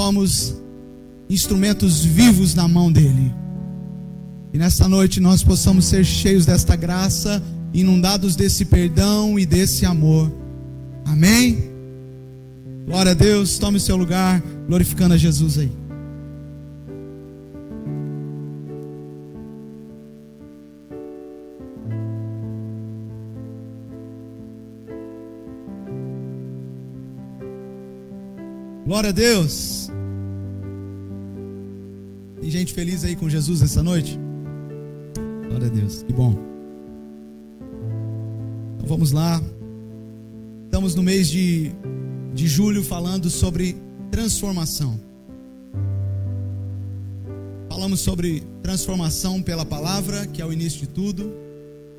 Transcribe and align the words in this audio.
somos 0.00 0.56
instrumentos 1.28 2.02
vivos 2.02 2.54
na 2.54 2.66
mão 2.66 2.90
dele. 2.90 3.34
E 4.50 4.56
nesta 4.56 4.88
noite 4.88 5.20
nós 5.20 5.44
possamos 5.44 5.84
ser 5.84 6.06
cheios 6.06 6.46
desta 6.46 6.74
graça, 6.74 7.42
inundados 7.74 8.34
desse 8.34 8.64
perdão 8.64 9.38
e 9.38 9.44
desse 9.44 9.84
amor. 9.84 10.32
Amém? 11.04 11.70
Glória 12.86 13.12
a 13.12 13.14
Deus, 13.14 13.58
tome 13.58 13.78
seu 13.78 13.94
lugar, 13.94 14.42
glorificando 14.66 15.12
a 15.12 15.18
Jesus 15.18 15.58
aí. 15.58 15.70
Glória 28.86 29.10
a 29.10 29.12
Deus. 29.12 29.79
Gente 32.60 32.74
feliz 32.74 33.04
aí 33.04 33.16
com 33.16 33.26
Jesus 33.26 33.62
essa 33.62 33.82
noite? 33.82 34.18
Glória 35.48 35.66
a 35.66 35.70
Deus, 35.70 36.02
que 36.02 36.12
bom. 36.12 36.38
Então 38.76 38.86
vamos 38.86 39.12
lá. 39.12 39.42
Estamos 40.66 40.94
no 40.94 41.02
mês 41.02 41.30
de, 41.30 41.72
de 42.34 42.46
julho 42.46 42.84
falando 42.84 43.30
sobre 43.30 43.78
transformação. 44.10 45.00
Falamos 47.70 48.00
sobre 48.00 48.42
transformação 48.62 49.42
pela 49.42 49.64
palavra, 49.64 50.26
que 50.26 50.42
é 50.42 50.44
o 50.44 50.52
início 50.52 50.80
de 50.80 50.88
tudo. 50.88 51.32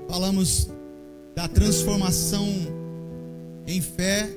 Falamos 0.08 0.70
da 1.36 1.48
transformação 1.48 2.48
em 3.66 3.82
fé, 3.82 4.30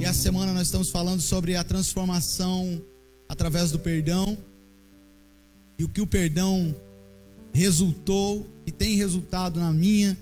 e 0.00 0.04
a 0.04 0.12
semana 0.12 0.52
nós 0.52 0.62
estamos 0.62 0.90
falando 0.90 1.20
sobre 1.20 1.54
a 1.54 1.62
transformação 1.62 2.82
através 3.28 3.70
do 3.70 3.78
perdão 3.78 4.36
e 5.78 5.84
o 5.84 5.88
que 5.88 6.00
o 6.00 6.06
perdão 6.06 6.74
resultou 7.52 8.46
e 8.66 8.70
tem 8.70 8.96
resultado 8.96 9.58
na 9.60 9.72
minha, 9.72 10.16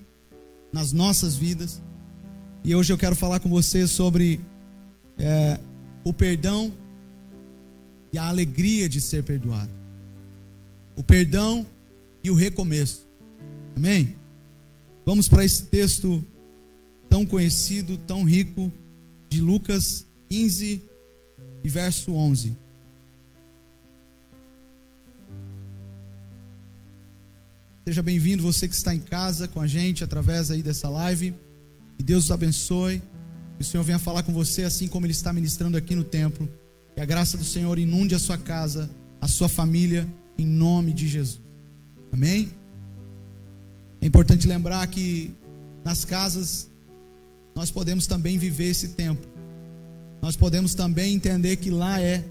nas 0.73 0.93
nossas 0.93 1.37
vidas. 1.37 1.83
E 2.65 2.75
hoje 2.75 2.93
eu 2.93 2.99
quero 2.99 3.17
falar 3.17 3.41
com 3.41 3.49
você 3.49 3.87
sobre 3.87 4.41
é, 5.19 5.59
o 6.03 6.13
perdão 6.13 6.73
e 8.13 8.19
a 8.19 8.29
alegria 8.29 8.89
de 8.89 9.01
ser 9.01 9.23
perdoado. 9.23 9.71
O 10.97 11.03
perdão 11.03 11.67
e 12.23 12.31
o 12.31 12.35
recomeço. 12.35 13.07
Amém? 13.77 14.15
Vamos 15.05 15.29
para 15.29 15.45
esse 15.45 15.65
texto 15.65 16.25
tão 17.09 17.27
conhecido, 17.27 17.99
tão 17.99 18.25
rico 18.25 18.73
de 19.29 19.41
Lucas 19.41 20.07
15 20.29 20.83
e 21.63 21.69
verso 21.69 22.13
11. 22.13 22.57
Seja 27.87 28.03
bem-vindo 28.03 28.43
você 28.43 28.67
que 28.67 28.75
está 28.75 28.95
em 28.95 28.99
casa 28.99 29.47
com 29.47 29.61
a 29.61 29.67
gente 29.67 30.03
através 30.03 30.51
aí 30.51 30.63
dessa 30.63 30.89
live. 30.89 31.35
Que 31.99 32.03
Deus 32.03 32.25
os 32.25 32.31
abençoe. 32.31 33.03
Que 33.59 33.63
o 33.63 33.65
Senhor 33.65 33.85
venha 33.85 33.99
falar 33.99 34.23
com 34.23 34.33
você 34.33 34.63
assim 34.63 34.89
como 34.89 35.05
ele 35.05 35.13
está 35.13 35.35
ministrando 35.35 35.77
aqui 35.77 35.95
no 35.95 36.03
templo. 36.03 36.49
Que 36.95 37.03
a 37.03 37.05
graça 37.05 37.37
do 37.37 37.45
Senhor 37.45 37.79
inunde 37.79 38.15
a 38.15 38.19
sua 38.19 38.39
casa, 38.39 38.91
a 39.21 39.29
sua 39.29 39.51
família, 39.51 40.09
em 40.39 40.47
nome 40.47 40.95
de 40.95 41.07
Jesus. 41.07 41.43
Amém? 42.11 42.53
É 44.01 44.07
importante 44.07 44.49
lembrar 44.49 44.87
que 44.87 45.35
nas 45.85 46.07
casas 46.07 46.71
nós 47.55 47.71
podemos 47.71 48.07
também 48.07 48.39
viver 48.39 48.71
esse 48.71 48.89
tempo. 48.89 49.27
Nós 50.23 50.37
podemos 50.37 50.75
também 50.75 51.15
entender 51.15 51.57
que 51.57 51.69
lá 51.69 52.01
é 52.01 52.25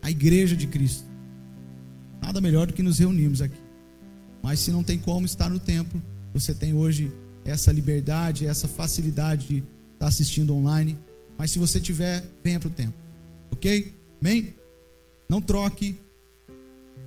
a 0.00 0.10
igreja 0.10 0.56
de 0.56 0.66
Cristo. 0.66 1.04
Nada 2.22 2.40
melhor 2.40 2.66
do 2.66 2.72
que 2.72 2.82
nos 2.82 2.98
reunirmos 2.98 3.42
aqui. 3.42 3.65
Mas 4.42 4.60
se 4.60 4.70
não 4.70 4.82
tem 4.82 4.98
como 4.98 5.26
estar 5.26 5.48
no 5.48 5.58
templo, 5.58 6.02
você 6.32 6.54
tem 6.54 6.74
hoje 6.74 7.12
essa 7.44 7.72
liberdade, 7.72 8.46
essa 8.46 8.68
facilidade 8.68 9.46
de 9.46 9.64
estar 9.94 10.06
assistindo 10.06 10.54
online. 10.54 10.98
Mas 11.38 11.50
se 11.50 11.58
você 11.58 11.80
tiver, 11.80 12.24
venha 12.42 12.58
para 12.58 12.68
o 12.68 12.72
templo. 12.72 13.00
Ok? 13.50 13.94
Amém? 14.20 14.54
Não 15.28 15.40
troque 15.40 15.98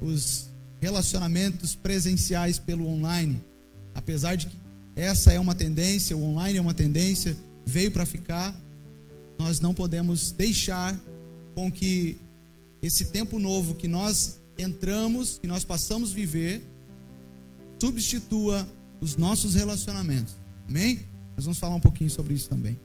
os 0.02 0.50
relacionamentos 0.82 1.76
presenciais 1.76 2.58
pelo 2.58 2.88
online. 2.88 3.42
Apesar 3.94 4.36
de 4.36 4.48
que 4.48 4.58
essa 4.96 5.32
é 5.32 5.40
uma 5.40 5.56
tendência, 5.56 6.16
o 6.16 6.24
online 6.24 6.58
é 6.58 6.62
uma 6.62 6.74
tendência, 6.74 7.36
veio 7.66 7.92
para 7.92 8.06
ficar, 8.06 8.56
nós 9.38 9.60
não 9.60 9.74
podemos 9.74 10.32
deixar 10.32 11.00
com 11.56 11.72
que 11.72 12.18
esse 12.82 13.06
tempo 13.06 13.40
novo 13.40 13.76
que 13.76 13.88
nós 13.88 14.40
entramos, 14.58 15.40
que 15.40 15.48
nós 15.48 15.64
passamos 15.64 16.12
a 16.12 16.14
viver, 16.14 16.62
substitua 17.80 18.68
os 19.00 19.16
nossos 19.16 19.56
relacionamentos. 19.56 20.36
Amém? 20.68 21.00
Nós 21.36 21.46
vamos 21.46 21.58
falar 21.58 21.76
um 21.76 21.80
pouquinho 21.80 22.10
sobre 22.10 22.34
isso 22.34 22.50
também. 22.50 22.80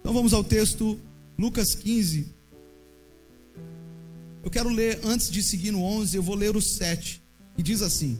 Então 0.00 0.12
vamos 0.12 0.32
ao 0.32 0.44
texto 0.44 0.98
Lucas 1.38 1.74
15. 1.74 2.26
Eu 4.44 4.50
quero 4.50 4.68
ler 4.68 5.00
antes 5.04 5.30
de 5.30 5.42
seguir 5.42 5.70
no 5.70 5.82
11, 5.82 6.16
eu 6.16 6.22
vou 6.22 6.34
ler 6.34 6.56
o 6.56 6.60
7, 6.60 7.22
que 7.56 7.62
diz 7.62 7.82
assim: 7.82 8.18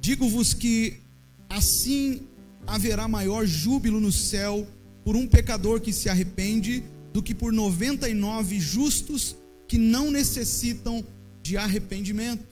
Digo-vos 0.00 0.54
que 0.54 1.00
assim 1.48 2.22
haverá 2.66 3.08
maior 3.08 3.46
júbilo 3.46 4.00
no 4.00 4.12
céu 4.12 4.66
por 5.04 5.16
um 5.16 5.26
pecador 5.26 5.80
que 5.80 5.92
se 5.92 6.08
arrepende 6.08 6.84
do 7.12 7.22
que 7.22 7.34
por 7.34 7.52
99 7.52 8.58
justos 8.58 9.36
que 9.68 9.78
não 9.78 10.10
necessitam 10.10 11.04
de 11.42 11.56
arrependimento. 11.56 12.44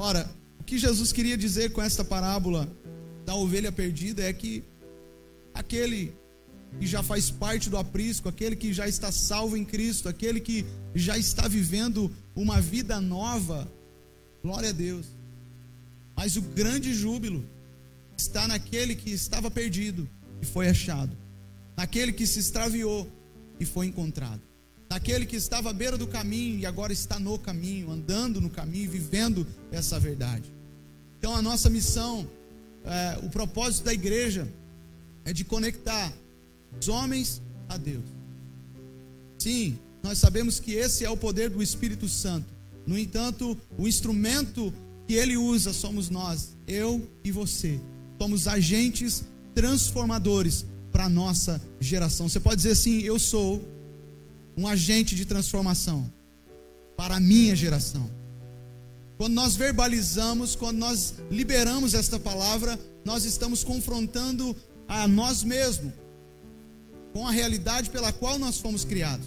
Ora, 0.00 0.34
o 0.58 0.64
que 0.64 0.78
Jesus 0.78 1.12
queria 1.12 1.36
dizer 1.36 1.74
com 1.74 1.82
esta 1.82 2.02
parábola 2.02 2.66
da 3.26 3.34
ovelha 3.34 3.70
perdida 3.70 4.22
é 4.22 4.32
que 4.32 4.64
aquele 5.52 6.14
que 6.78 6.86
já 6.86 7.02
faz 7.02 7.30
parte 7.30 7.68
do 7.68 7.76
aprisco, 7.76 8.26
aquele 8.26 8.56
que 8.56 8.72
já 8.72 8.88
está 8.88 9.12
salvo 9.12 9.58
em 9.58 9.64
Cristo, 9.64 10.08
aquele 10.08 10.40
que 10.40 10.64
já 10.94 11.18
está 11.18 11.46
vivendo 11.46 12.10
uma 12.34 12.62
vida 12.62 12.98
nova, 12.98 13.70
glória 14.42 14.70
a 14.70 14.72
Deus. 14.72 15.04
Mas 16.16 16.34
o 16.34 16.40
grande 16.40 16.94
júbilo 16.94 17.46
está 18.16 18.48
naquele 18.48 18.94
que 18.94 19.10
estava 19.10 19.50
perdido 19.50 20.08
e 20.40 20.46
foi 20.46 20.70
achado, 20.70 21.14
naquele 21.76 22.10
que 22.10 22.26
se 22.26 22.38
extraviou 22.38 23.06
e 23.60 23.66
foi 23.66 23.88
encontrado, 23.88 24.40
naquele 24.90 25.24
que 25.24 25.36
estava 25.36 25.70
à 25.70 25.72
beira 25.72 25.96
do 25.96 26.06
caminho 26.06 26.58
e 26.58 26.66
agora 26.66 26.92
está 26.92 27.18
no 27.18 27.38
caminho, 27.38 27.90
andando 27.90 28.40
no 28.40 28.50
caminho, 28.50 28.90
vivendo 28.90 29.46
essa 29.70 30.00
verdade. 30.00 30.52
Então 31.18 31.34
a 31.34 31.40
nossa 31.40 31.70
missão, 31.70 32.28
é, 32.84 33.18
o 33.24 33.30
propósito 33.30 33.84
da 33.84 33.94
igreja 33.94 34.46
é 35.24 35.32
de 35.32 35.44
conectar 35.44 36.12
os 36.80 36.88
homens 36.88 37.40
a 37.68 37.76
Deus. 37.76 38.04
Sim, 39.38 39.78
nós 40.02 40.18
sabemos 40.18 40.58
que 40.58 40.72
esse 40.72 41.04
é 41.04 41.10
o 41.10 41.16
poder 41.16 41.48
do 41.50 41.62
Espírito 41.62 42.08
Santo. 42.08 42.46
No 42.86 42.98
entanto, 42.98 43.56
o 43.78 43.86
instrumento 43.86 44.74
que 45.06 45.14
ele 45.14 45.36
usa 45.36 45.72
somos 45.72 46.10
nós, 46.10 46.56
eu 46.66 47.08
e 47.22 47.30
você 47.30 47.80
somos 48.20 48.46
agentes 48.46 49.24
transformadores 49.54 50.66
para 50.92 51.06
a 51.06 51.08
nossa 51.08 51.60
geração. 51.80 52.28
Você 52.28 52.38
pode 52.38 52.56
dizer 52.56 52.72
assim: 52.72 52.98
eu 53.00 53.18
sou 53.18 53.66
um 54.60 54.66
agente 54.66 55.14
de 55.14 55.24
transformação 55.24 56.12
para 56.96 57.16
a 57.16 57.20
minha 57.20 57.56
geração. 57.56 58.10
Quando 59.16 59.32
nós 59.32 59.56
verbalizamos, 59.56 60.54
quando 60.54 60.76
nós 60.76 61.14
liberamos 61.30 61.94
esta 61.94 62.18
palavra, 62.18 62.78
nós 63.04 63.24
estamos 63.24 63.64
confrontando 63.64 64.54
a 64.86 65.08
nós 65.08 65.42
mesmos 65.42 65.92
com 67.12 67.26
a 67.26 67.30
realidade 67.30 67.90
pela 67.90 68.12
qual 68.12 68.38
nós 68.38 68.58
fomos 68.58 68.84
criados 68.84 69.26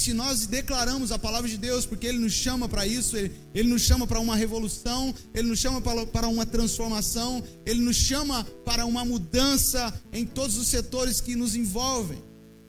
se 0.00 0.14
nós 0.14 0.46
declaramos 0.46 1.12
a 1.12 1.18
palavra 1.18 1.48
de 1.48 1.58
Deus, 1.58 1.84
porque 1.84 2.06
Ele 2.06 2.18
nos 2.18 2.32
chama 2.32 2.66
para 2.66 2.86
isso, 2.86 3.16
Ele, 3.16 3.32
Ele 3.54 3.68
nos 3.68 3.82
chama 3.82 4.06
para 4.06 4.18
uma 4.18 4.34
revolução, 4.34 5.14
Ele 5.34 5.48
nos 5.48 5.58
chama 5.58 5.80
para, 5.80 6.06
para 6.06 6.28
uma 6.28 6.46
transformação, 6.46 7.44
Ele 7.66 7.80
nos 7.80 7.96
chama 7.96 8.44
para 8.64 8.86
uma 8.86 9.04
mudança 9.04 9.92
em 10.10 10.24
todos 10.24 10.56
os 10.56 10.68
setores 10.68 11.20
que 11.20 11.36
nos 11.36 11.54
envolvem. 11.54 12.18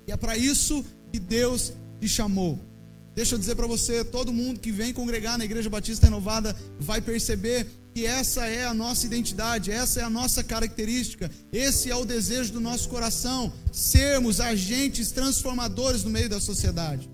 E 0.05 0.11
é 0.11 0.17
para 0.17 0.35
isso 0.35 0.83
que 1.11 1.19
Deus 1.19 1.71
te 2.01 2.09
chamou. 2.09 2.59
Deixa 3.13 3.35
eu 3.35 3.39
dizer 3.39 3.55
para 3.55 3.67
você, 3.67 4.03
todo 4.03 4.33
mundo 4.33 4.59
que 4.59 4.71
vem 4.71 4.91
congregar 4.91 5.37
na 5.37 5.45
Igreja 5.45 5.69
Batista 5.69 6.07
Renovada 6.07 6.55
vai 6.79 6.99
perceber 6.99 7.67
que 7.93 8.05
essa 8.05 8.47
é 8.47 8.65
a 8.65 8.73
nossa 8.73 9.05
identidade, 9.05 9.69
essa 9.69 9.99
é 9.99 10.03
a 10.03 10.09
nossa 10.09 10.43
característica, 10.43 11.29
esse 11.51 11.91
é 11.91 11.95
o 11.95 12.05
desejo 12.05 12.53
do 12.53 12.59
nosso 12.59 12.89
coração, 12.89 13.53
sermos 13.71 14.39
agentes 14.39 15.11
transformadores 15.11 16.03
no 16.03 16.09
meio 16.09 16.29
da 16.29 16.39
sociedade 16.39 17.09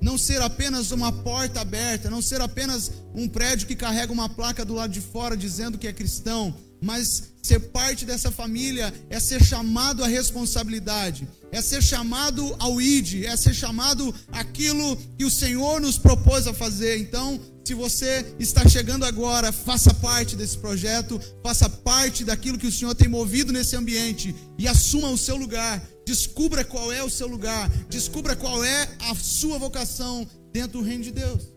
não 0.00 0.18
ser 0.18 0.40
apenas 0.42 0.90
uma 0.90 1.10
porta 1.10 1.60
aberta, 1.60 2.10
não 2.10 2.20
ser 2.20 2.40
apenas 2.40 2.92
um 3.14 3.26
prédio 3.26 3.66
que 3.66 3.74
carrega 3.74 4.12
uma 4.12 4.28
placa 4.28 4.64
do 4.64 4.74
lado 4.74 4.92
de 4.92 5.00
fora 5.00 5.36
dizendo 5.36 5.78
que 5.78 5.88
é 5.88 5.92
cristão, 5.92 6.54
mas 6.82 7.34
ser 7.42 7.60
parte 7.60 8.04
dessa 8.04 8.30
família 8.30 8.92
é 9.08 9.20
ser 9.20 9.42
chamado 9.42 10.02
à 10.02 10.06
responsabilidade, 10.06 11.28
é 11.52 11.62
ser 11.62 11.82
chamado 11.82 12.54
ao 12.58 12.80
ID, 12.80 13.24
é 13.24 13.36
ser 13.36 13.54
chamado 13.54 14.14
aquilo 14.32 14.96
que 15.16 15.24
o 15.24 15.30
Senhor 15.30 15.80
nos 15.80 15.96
propôs 15.96 16.46
a 16.46 16.52
fazer. 16.52 16.98
Então, 16.98 17.40
se 17.64 17.74
você 17.74 18.34
está 18.38 18.68
chegando 18.68 19.04
agora, 19.04 19.50
faça 19.50 19.92
parte 19.94 20.36
desse 20.36 20.58
projeto, 20.58 21.20
faça 21.42 21.68
parte 21.68 22.24
daquilo 22.24 22.58
que 22.58 22.66
o 22.66 22.72
Senhor 22.72 22.94
tem 22.94 23.08
movido 23.08 23.52
nesse 23.52 23.74
ambiente 23.74 24.34
e 24.58 24.68
assuma 24.68 25.10
o 25.10 25.18
seu 25.18 25.36
lugar. 25.36 25.82
Descubra 26.04 26.64
qual 26.64 26.92
é 26.92 27.02
o 27.02 27.10
seu 27.10 27.26
lugar, 27.26 27.68
descubra 27.88 28.36
qual 28.36 28.62
é 28.64 28.88
a 29.00 29.14
sua 29.16 29.58
vocação 29.58 30.26
dentro 30.52 30.78
do 30.78 30.84
reino 30.84 31.02
de 31.02 31.10
Deus. 31.10 31.52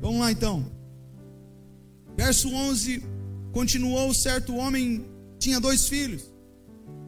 Vamos 0.00 0.20
lá 0.20 0.30
então. 0.30 0.70
Verso 2.16 2.48
11: 2.48 3.02
Continuou 3.56 4.12
certo 4.12 4.54
homem, 4.54 5.06
tinha 5.38 5.58
dois 5.58 5.88
filhos. 5.88 6.24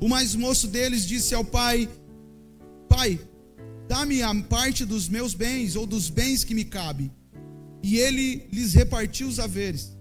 O 0.00 0.08
mais 0.08 0.34
moço 0.34 0.66
deles 0.66 1.04
disse 1.04 1.34
ao 1.34 1.44
pai: 1.44 1.86
Pai, 2.88 3.20
dá-me 3.86 4.22
a 4.22 4.34
parte 4.44 4.86
dos 4.86 5.10
meus 5.10 5.34
bens 5.34 5.76
ou 5.76 5.84
dos 5.84 6.08
bens 6.08 6.44
que 6.44 6.54
me 6.54 6.64
cabe. 6.64 7.12
E 7.82 7.98
ele 7.98 8.48
lhes 8.50 8.72
repartiu 8.72 9.28
os 9.28 9.38
haveres. 9.38 9.92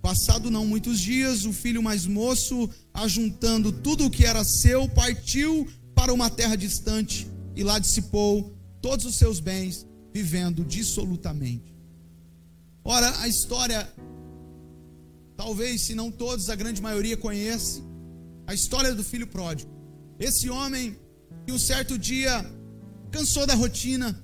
Passado 0.00 0.50
não 0.50 0.64
muitos 0.64 0.98
dias, 0.98 1.44
o 1.44 1.52
filho 1.52 1.82
mais 1.82 2.06
moço, 2.06 2.70
ajuntando 2.94 3.70
tudo 3.70 4.06
o 4.06 4.10
que 4.10 4.24
era 4.24 4.42
seu, 4.42 4.88
partiu 4.88 5.68
para 5.94 6.14
uma 6.14 6.30
terra 6.30 6.56
distante 6.56 7.26
e 7.54 7.62
lá 7.62 7.78
dissipou 7.78 8.56
todos 8.80 9.04
os 9.04 9.16
seus 9.16 9.38
bens, 9.38 9.86
vivendo 10.14 10.64
dissolutamente. 10.64 11.76
Ora, 12.82 13.20
a 13.20 13.28
história, 13.28 13.86
talvez, 15.44 15.82
se 15.82 15.94
não 15.94 16.10
todos, 16.10 16.48
a 16.48 16.54
grande 16.54 16.80
maioria 16.80 17.18
conhece, 17.18 17.82
a 18.46 18.54
história 18.54 18.94
do 18.94 19.04
filho 19.04 19.26
pródigo. 19.26 19.70
Esse 20.18 20.48
homem 20.48 20.96
que 21.44 21.52
um 21.52 21.58
certo 21.58 21.98
dia 21.98 22.34
cansou 23.10 23.46
da 23.46 23.54
rotina, 23.54 24.18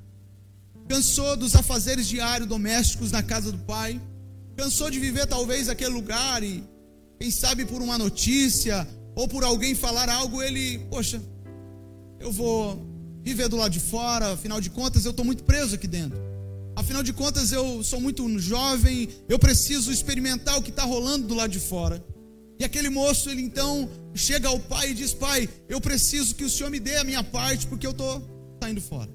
cansou 0.89 1.37
dos 1.37 1.55
afazeres 1.55 2.09
diários 2.09 2.49
domésticos 2.49 3.13
na 3.13 3.23
casa 3.23 3.53
do 3.53 3.59
pai, 3.59 4.01
cansou 4.57 4.89
de 4.91 4.99
viver 4.99 5.27
talvez 5.27 5.69
aquele 5.69 5.91
lugar 5.91 6.43
e, 6.43 6.65
quem 7.19 7.31
sabe 7.31 7.67
por 7.67 7.83
uma 7.83 7.99
notícia 7.99 8.89
ou 9.15 9.29
por 9.29 9.45
alguém 9.45 9.75
falar 9.75 10.09
algo, 10.09 10.43
ele, 10.43 10.79
poxa, 10.89 11.23
eu 12.19 12.33
vou 12.33 12.83
viver 13.23 13.47
do 13.47 13.57
lado 13.57 13.73
de 13.73 13.81
fora, 13.81 14.33
afinal 14.33 14.59
de 14.59 14.71
contas 14.71 15.05
eu 15.05 15.11
estou 15.11 15.27
muito 15.27 15.45
preso 15.45 15.75
aqui 15.75 15.87
dentro. 15.87 16.30
Afinal 16.81 17.03
de 17.03 17.13
contas 17.13 17.53
eu 17.53 17.85
sou 17.85 18.01
muito 18.01 18.27
jovem, 18.39 19.09
eu 19.29 19.39
preciso 19.39 19.93
experimentar 19.93 20.59
o 20.59 20.63
que 20.63 20.71
está 20.71 20.83
rolando 20.83 21.27
do 21.27 21.35
lado 21.35 21.51
de 21.51 21.61
fora. 21.61 22.05
E 22.59 22.65
aquele 22.65 22.89
moço, 22.89 23.29
ele 23.31 23.43
então 23.43 23.89
chega 24.15 24.49
ao 24.49 24.59
pai 24.59 24.91
e 24.91 24.95
diz: 24.95 25.13
Pai, 25.13 25.49
eu 25.69 25.81
preciso 25.81 26.35
que 26.35 26.45
o 26.45 26.51
senhor 26.51 26.71
me 26.71 26.81
dê 26.81 26.97
a 26.97 27.05
minha 27.05 27.23
parte, 27.23 27.67
porque 27.67 27.87
eu 27.87 27.93
estou 27.93 28.13
saindo 28.63 28.81
fora. 28.81 29.11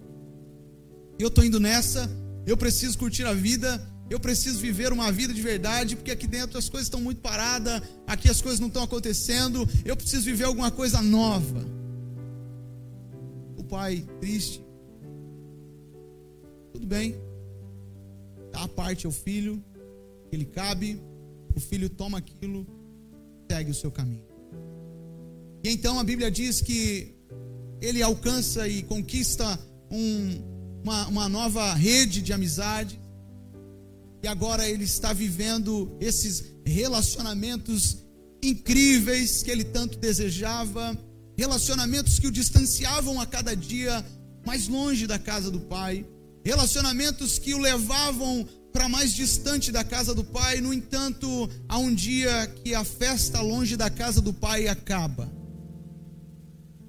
Eu 1.18 1.30
estou 1.30 1.44
indo 1.44 1.60
nessa, 1.60 2.10
eu 2.46 2.56
preciso 2.56 2.98
curtir 2.98 3.26
a 3.26 3.34
vida, 3.34 3.70
eu 4.10 4.20
preciso 4.20 4.60
viver 4.60 4.94
uma 4.94 5.12
vida 5.12 5.34
de 5.34 5.42
verdade, 5.42 5.96
porque 5.96 6.12
aqui 6.12 6.28
dentro 6.28 6.58
as 6.58 6.70
coisas 6.70 6.88
estão 6.88 7.02
muito 7.02 7.22
paradas, 7.22 7.82
aqui 8.06 8.30
as 8.30 8.42
coisas 8.42 8.60
não 8.60 8.68
estão 8.68 8.84
acontecendo, 8.84 9.68
eu 9.84 9.96
preciso 9.96 10.24
viver 10.26 10.46
alguma 10.46 10.72
coisa 10.72 11.02
nova 11.02 11.76
pai 13.66 14.06
triste. 14.20 14.64
Tudo 16.74 16.86
bem. 16.86 17.25
A 18.56 18.68
parte 18.68 19.06
ao 19.06 19.12
filho, 19.12 19.64
ele 20.32 20.46
cabe, 20.46 21.02
o 21.56 21.60
filho 21.60 21.90
toma 21.90 22.18
aquilo, 22.18 22.66
segue 23.50 23.72
o 23.72 23.74
seu 23.74 23.92
caminho. 23.92 24.26
E 25.64 25.70
então 25.70 26.00
a 26.00 26.04
Bíblia 26.04 26.30
diz 26.30 26.62
que 26.62 27.16
ele 27.82 28.02
alcança 28.02 28.68
e 28.68 28.84
conquista 28.84 29.60
um, 29.92 30.82
uma, 30.84 31.08
uma 31.08 31.30
nova 31.30 31.74
rede 31.74 32.22
de 32.22 32.34
amizade. 32.34 33.00
E 34.24 34.28
agora 34.28 34.68
ele 34.68 34.84
está 34.84 35.14
vivendo 35.14 35.96
esses 36.00 36.56
relacionamentos 36.66 37.98
incríveis 38.44 39.44
que 39.44 39.52
ele 39.52 39.64
tanto 39.64 39.98
desejava 39.98 40.98
relacionamentos 41.38 42.20
que 42.20 42.28
o 42.28 42.32
distanciavam 42.32 43.20
a 43.20 43.26
cada 43.26 43.56
dia 43.56 44.06
mais 44.46 44.68
longe 44.68 45.06
da 45.08 45.20
casa 45.20 45.52
do 45.52 45.60
pai, 45.60 46.06
relacionamentos 46.46 47.40
que 47.40 47.56
o 47.56 47.58
levavam 47.58 48.48
para 48.72 48.88
mais 48.88 49.14
distante 49.14 49.72
da 49.72 49.84
casa 49.84 50.14
do 50.14 50.24
pai. 50.24 50.62
No 50.62 50.72
entanto, 50.72 51.50
há 51.68 51.80
um 51.80 51.94
dia 51.94 52.46
que 52.64 52.76
a 52.76 52.84
festa 52.84 53.42
longe 53.42 53.76
da 53.76 53.90
casa 53.90 54.22
do 54.22 54.32
pai 54.32 54.68
acaba. 54.68 55.32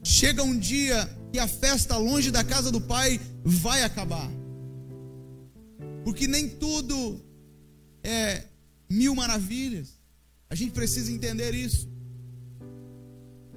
Chega 0.05 0.43
um 0.43 0.57
dia 0.57 1.09
que 1.33 1.39
a 1.39 1.49
festa 1.49 1.97
longe 1.97 2.31
da 2.31 2.45
casa 2.45 2.71
do 2.71 2.81
pai 2.81 3.19
vai 3.43 3.83
acabar. 3.83 4.31
Porque 6.05 6.29
nem 6.29 6.49
tudo 6.49 7.21
é 8.03 8.45
mil 8.91 9.15
maravilhas. 9.15 9.99
A 10.51 10.55
gente 10.55 10.73
precisa 10.73 11.11
entender 11.11 11.55
isso. 11.55 11.89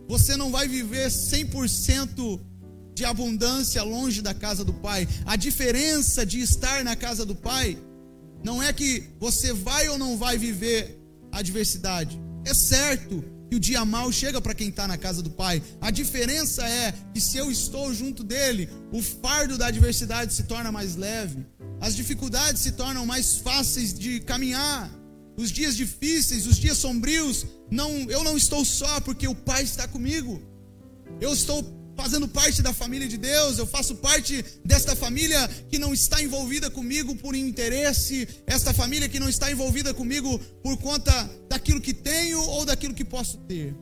Você 0.07 0.37
não 0.37 0.49
vai 0.49 0.67
viver 0.67 1.07
100% 1.07 2.39
de 2.99 3.05
abundância 3.05 3.81
longe 3.81 4.21
da 4.21 4.33
casa 4.33 4.65
do 4.65 4.73
Pai. 4.73 5.07
A 5.25 5.37
diferença 5.37 6.25
de 6.25 6.41
estar 6.41 6.83
na 6.83 6.97
casa 6.97 7.25
do 7.25 7.33
Pai 7.33 7.77
não 8.43 8.61
é 8.61 8.73
que 8.73 9.05
você 9.17 9.53
vai 9.53 9.87
ou 9.87 9.97
não 9.97 10.17
vai 10.17 10.37
viver 10.37 10.99
adversidade. 11.31 12.19
É 12.43 12.53
certo 12.53 13.23
que 13.49 13.55
o 13.55 13.59
dia 13.59 13.85
mal 13.85 14.11
chega 14.11 14.41
para 14.41 14.53
quem 14.53 14.67
está 14.67 14.85
na 14.85 14.97
casa 14.97 15.21
do 15.21 15.29
Pai. 15.29 15.63
A 15.79 15.89
diferença 15.91 16.67
é 16.67 16.93
que 17.13 17.21
se 17.21 17.37
eu 17.37 17.49
estou 17.49 17.93
junto 17.93 18.21
dele, 18.21 18.69
o 18.91 19.01
fardo 19.01 19.57
da 19.57 19.67
adversidade 19.67 20.33
se 20.33 20.43
torna 20.43 20.69
mais 20.69 20.97
leve, 20.97 21.45
as 21.79 21.95
dificuldades 21.95 22.61
se 22.61 22.73
tornam 22.73 23.05
mais 23.05 23.35
fáceis 23.35 23.93
de 23.97 24.19
caminhar 24.19 24.91
os 25.37 25.51
dias 25.51 25.73
difíceis, 25.73 26.45
os 26.45 26.57
dias 26.57 26.77
sombrios, 26.77 27.45
não, 27.71 27.91
eu 28.09 28.25
não 28.25 28.35
estou 28.35 28.65
só 28.65 28.99
porque 28.99 29.25
o 29.25 29.33
Pai 29.33 29.63
está 29.63 29.87
comigo. 29.87 30.41
Eu 31.21 31.31
estou 31.31 31.78
fazendo 32.01 32.27
parte 32.27 32.61
da 32.61 32.73
família 32.73 33.07
de 33.07 33.17
Deus, 33.17 33.57
eu 33.57 33.65
faço 33.65 33.95
parte 33.95 34.43
desta 34.63 34.95
família 34.95 35.47
que 35.69 35.77
não 35.77 35.93
está 35.93 36.21
envolvida 36.21 36.69
comigo 36.69 37.15
por 37.15 37.35
interesse, 37.35 38.27
esta 38.47 38.73
família 38.73 39.09
que 39.09 39.19
não 39.19 39.27
está 39.27 39.51
envolvida 39.51 39.93
comigo 39.93 40.39
por 40.63 40.77
conta 40.77 41.11
daquilo 41.49 41.81
que 41.81 41.93
tenho 41.93 42.41
ou 42.41 42.65
daquilo 42.65 42.93
que 42.93 43.03
posso 43.03 43.37
ter. 43.39 43.75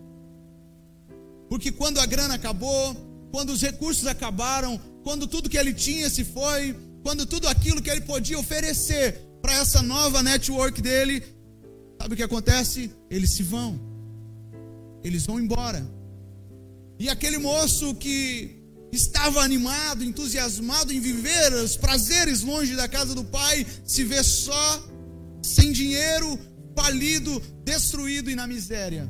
Porque 1.49 1.71
quando 1.71 1.99
a 1.99 2.05
grana 2.05 2.33
acabou, 2.33 2.95
quando 3.31 3.51
os 3.51 3.61
recursos 3.61 4.07
acabaram, 4.07 4.79
quando 5.03 5.27
tudo 5.27 5.49
que 5.49 5.57
ele 5.57 5.73
tinha 5.73 6.09
se 6.09 6.23
foi, 6.25 6.75
quando 7.03 7.25
tudo 7.25 7.47
aquilo 7.47 7.81
que 7.81 7.89
ele 7.89 8.01
podia 8.01 8.39
oferecer 8.39 9.21
para 9.41 9.53
essa 9.53 9.81
nova 9.81 10.23
network 10.23 10.81
dele 10.81 11.23
Sabe 11.99 12.13
o 12.13 12.17
que 12.17 12.23
acontece? 12.23 12.91
Eles 13.09 13.33
se 13.33 13.43
vão. 13.43 13.79
Eles 15.03 15.25
vão 15.25 15.39
embora. 15.39 15.85
E 16.99 17.09
aquele 17.09 17.37
moço 17.37 17.93
que 17.95 18.57
estava 18.91 19.41
animado, 19.41 20.03
entusiasmado 20.03 20.91
em 20.91 20.99
viver 20.99 21.53
os 21.53 21.75
prazeres 21.75 22.41
longe 22.41 22.75
da 22.75 22.87
casa 22.87 23.13
do 23.13 23.23
pai, 23.23 23.65
se 23.85 24.03
vê 24.03 24.23
só, 24.23 24.83
sem 25.43 25.71
dinheiro, 25.71 26.39
falido, 26.75 27.41
destruído 27.63 28.29
e 28.29 28.35
na 28.35 28.47
miséria. 28.47 29.09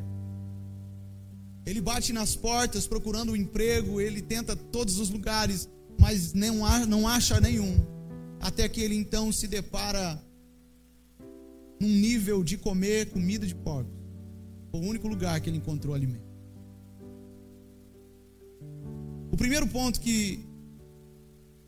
Ele 1.66 1.82
bate 1.82 2.14
nas 2.14 2.36
portas 2.36 2.88
procurando 2.88 3.32
um 3.34 3.36
emprego, 3.36 4.00
ele 4.00 4.22
tenta 4.22 4.56
todos 4.56 5.00
os 5.00 5.10
lugares, 5.10 5.70
mas 6.00 6.34
não, 6.34 6.86
não 6.86 7.08
acha 7.08 7.40
nenhum. 7.40 7.86
Até 8.40 8.70
que 8.70 8.82
ele 8.82 8.96
então 8.96 9.32
se 9.32 9.48
depara 9.48 10.22
num 11.80 11.90
nível 11.90 12.44
de 12.44 12.58
comer 12.58 13.10
comida 13.12 13.46
de 13.46 13.56
porcos. 13.56 13.94
Foi 14.72 14.80
o 14.82 14.84
único 14.84 15.08
lugar 15.08 15.40
que 15.42 15.50
ele 15.50 15.58
encontrou 15.58 15.94
alimento. 15.94 16.27
O 19.32 19.38
primeiro 19.38 19.68
ponto 19.68 20.00
que 20.00 20.46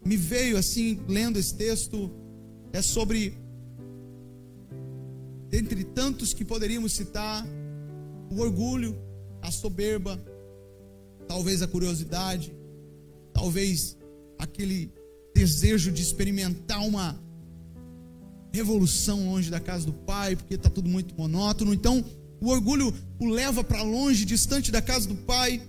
me 0.06 0.18
veio 0.18 0.58
assim, 0.58 1.00
lendo 1.08 1.38
esse 1.38 1.56
texto, 1.56 2.10
é 2.72 2.82
sobre, 2.82 3.38
dentre 5.50 5.84
tantos 5.84 6.34
que 6.34 6.46
poderíamos 6.46 6.94
citar, 6.94 7.46
o 8.32 8.40
orgulho, 8.40 8.96
a 9.42 9.52
soberba, 9.52 10.20
talvez 11.28 11.62
a 11.62 11.68
curiosidade, 11.68 12.54
talvez 13.34 13.98
aquele 14.38 14.92
desejo 15.34 15.92
de 15.92 16.02
experimentar 16.02 16.86
uma 16.86 17.20
revolução 18.52 19.26
longe 19.26 19.50
da 19.50 19.60
casa 19.60 19.86
do 19.86 19.94
pai, 19.94 20.36
porque 20.36 20.56
está 20.56 20.70
tudo 20.70 20.90
muito 20.90 21.16
monótono. 21.16 21.74
Então, 21.74 22.04
o 22.42 22.50
orgulho 22.50 22.94
o 23.20 23.28
leva 23.28 23.64
para 23.64 23.82
longe, 23.82 24.26
distante 24.26 24.72
da 24.72 24.82
casa 24.82 25.08
do 25.08 25.16
pai. 25.16 25.62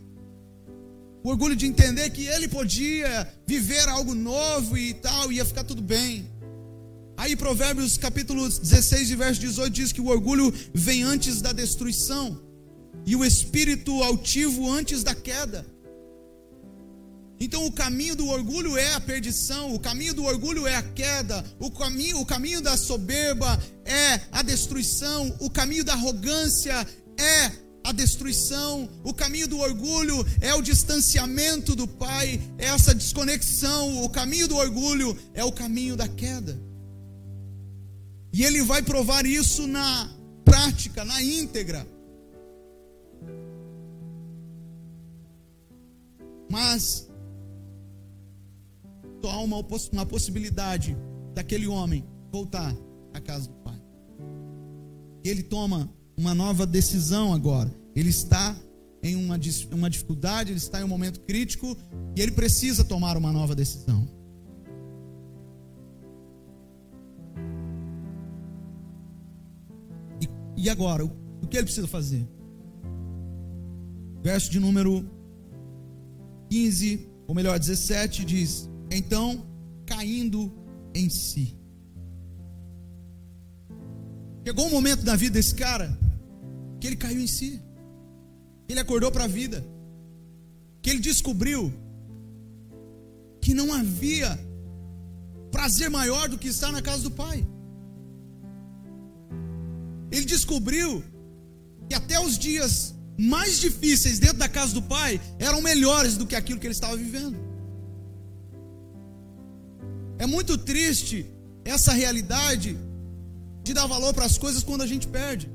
O 1.22 1.28
orgulho 1.28 1.54
de 1.54 1.66
entender 1.66 2.08
que 2.10 2.26
ele 2.26 2.48
podia 2.48 3.28
viver 3.46 3.88
algo 3.88 4.14
novo 4.14 4.76
e 4.78 4.94
tal, 4.94 5.30
ia 5.30 5.44
ficar 5.44 5.64
tudo 5.64 5.82
bem. 5.82 6.30
Aí 7.16 7.36
Provérbios 7.36 7.98
capítulo 7.98 8.48
16, 8.48 9.10
verso 9.10 9.40
18 9.40 9.70
diz 9.70 9.92
que 9.92 10.00
o 10.00 10.06
orgulho 10.06 10.50
vem 10.72 11.02
antes 11.02 11.42
da 11.42 11.52
destruição 11.52 12.40
e 13.04 13.14
o 13.14 13.22
espírito 13.22 14.02
altivo 14.02 14.70
antes 14.70 15.02
da 15.02 15.14
queda. 15.14 15.66
Então 17.38 17.66
o 17.66 17.72
caminho 17.72 18.16
do 18.16 18.26
orgulho 18.28 18.76
é 18.78 18.94
a 18.94 19.00
perdição, 19.00 19.74
o 19.74 19.78
caminho 19.78 20.14
do 20.14 20.24
orgulho 20.24 20.66
é 20.66 20.76
a 20.76 20.82
queda, 20.82 21.44
o 21.58 21.70
caminho, 21.70 22.20
o 22.20 22.26
caminho 22.26 22.62
da 22.62 22.76
soberba 22.78 23.58
é 23.84 24.20
a 24.32 24.42
destruição, 24.42 25.36
o 25.40 25.50
caminho 25.50 25.84
da 25.84 25.92
arrogância 25.92 26.86
é 27.18 27.69
a 27.82 27.92
destruição, 27.92 28.88
o 29.02 29.12
caminho 29.12 29.48
do 29.48 29.58
orgulho 29.58 30.24
é 30.40 30.54
o 30.54 30.62
distanciamento 30.62 31.74
do 31.74 31.88
Pai, 31.88 32.40
é 32.58 32.66
essa 32.66 32.94
desconexão, 32.94 34.04
o 34.04 34.08
caminho 34.10 34.46
do 34.46 34.56
orgulho 34.56 35.16
é 35.34 35.44
o 35.44 35.52
caminho 35.52 35.96
da 35.96 36.06
queda. 36.06 36.58
E 38.32 38.44
ele 38.44 38.62
vai 38.62 38.82
provar 38.82 39.26
isso 39.26 39.66
na 39.66 40.08
prática, 40.44 41.04
na 41.04 41.22
íntegra. 41.22 41.86
Mas 46.48 47.08
há 49.24 49.38
uma, 49.40 49.64
uma 49.92 50.06
possibilidade 50.06 50.96
daquele 51.34 51.66
homem 51.66 52.04
voltar 52.30 52.74
à 53.12 53.20
casa 53.20 53.48
do 53.48 53.54
pai. 53.56 53.80
E 55.24 55.28
ele 55.28 55.42
toma 55.42 55.92
uma 56.20 56.34
nova 56.34 56.66
decisão 56.66 57.32
agora. 57.32 57.74
Ele 57.96 58.10
está 58.10 58.54
em 59.02 59.16
uma, 59.16 59.40
uma 59.72 59.88
dificuldade, 59.88 60.50
ele 60.52 60.58
está 60.58 60.78
em 60.78 60.84
um 60.84 60.88
momento 60.88 61.20
crítico 61.20 61.74
e 62.14 62.20
ele 62.20 62.32
precisa 62.32 62.84
tomar 62.84 63.16
uma 63.16 63.32
nova 63.32 63.54
decisão. 63.54 64.06
E, 70.20 70.28
e 70.64 70.68
agora, 70.68 71.06
o, 71.06 71.10
o 71.42 71.46
que 71.46 71.56
ele 71.56 71.64
precisa 71.64 71.88
fazer? 71.88 72.28
Verso 74.22 74.50
de 74.50 74.60
número 74.60 75.08
15, 76.50 77.08
ou 77.26 77.34
melhor, 77.34 77.58
17 77.58 78.26
diz: 78.26 78.68
então, 78.90 79.46
caindo 79.86 80.52
em 80.94 81.08
si. 81.08 81.56
Chegou 84.46 84.66
um 84.66 84.70
momento 84.70 85.02
da 85.02 85.16
vida 85.16 85.34
desse 85.34 85.54
cara 85.54 85.98
que 86.80 86.86
ele 86.86 86.96
caiu 86.96 87.20
em 87.20 87.26
si. 87.26 87.60
Ele 88.68 88.80
acordou 88.80 89.10
para 89.12 89.24
a 89.24 89.28
vida. 89.28 89.64
Que 90.82 90.90
ele 90.90 91.00
descobriu 91.00 91.72
que 93.40 93.52
não 93.54 93.72
havia 93.72 94.38
prazer 95.50 95.90
maior 95.90 96.28
do 96.28 96.38
que 96.38 96.48
estar 96.48 96.72
na 96.72 96.80
casa 96.80 97.02
do 97.02 97.10
Pai. 97.10 97.46
Ele 100.10 100.24
descobriu 100.24 101.04
que 101.88 101.94
até 101.94 102.18
os 102.20 102.38
dias 102.38 102.94
mais 103.18 103.60
difíceis 103.60 104.18
dentro 104.18 104.38
da 104.38 104.48
casa 104.48 104.72
do 104.72 104.82
Pai 104.82 105.20
eram 105.38 105.60
melhores 105.60 106.16
do 106.16 106.26
que 106.26 106.34
aquilo 106.34 106.58
que 106.58 106.66
ele 106.66 106.72
estava 106.74 106.96
vivendo. 106.96 107.36
É 110.18 110.26
muito 110.26 110.56
triste 110.56 111.26
essa 111.64 111.92
realidade 111.92 112.78
de 113.62 113.74
dar 113.74 113.86
valor 113.86 114.12
para 114.14 114.24
as 114.24 114.38
coisas 114.38 114.62
quando 114.62 114.82
a 114.82 114.86
gente 114.86 115.06
perde. 115.06 115.50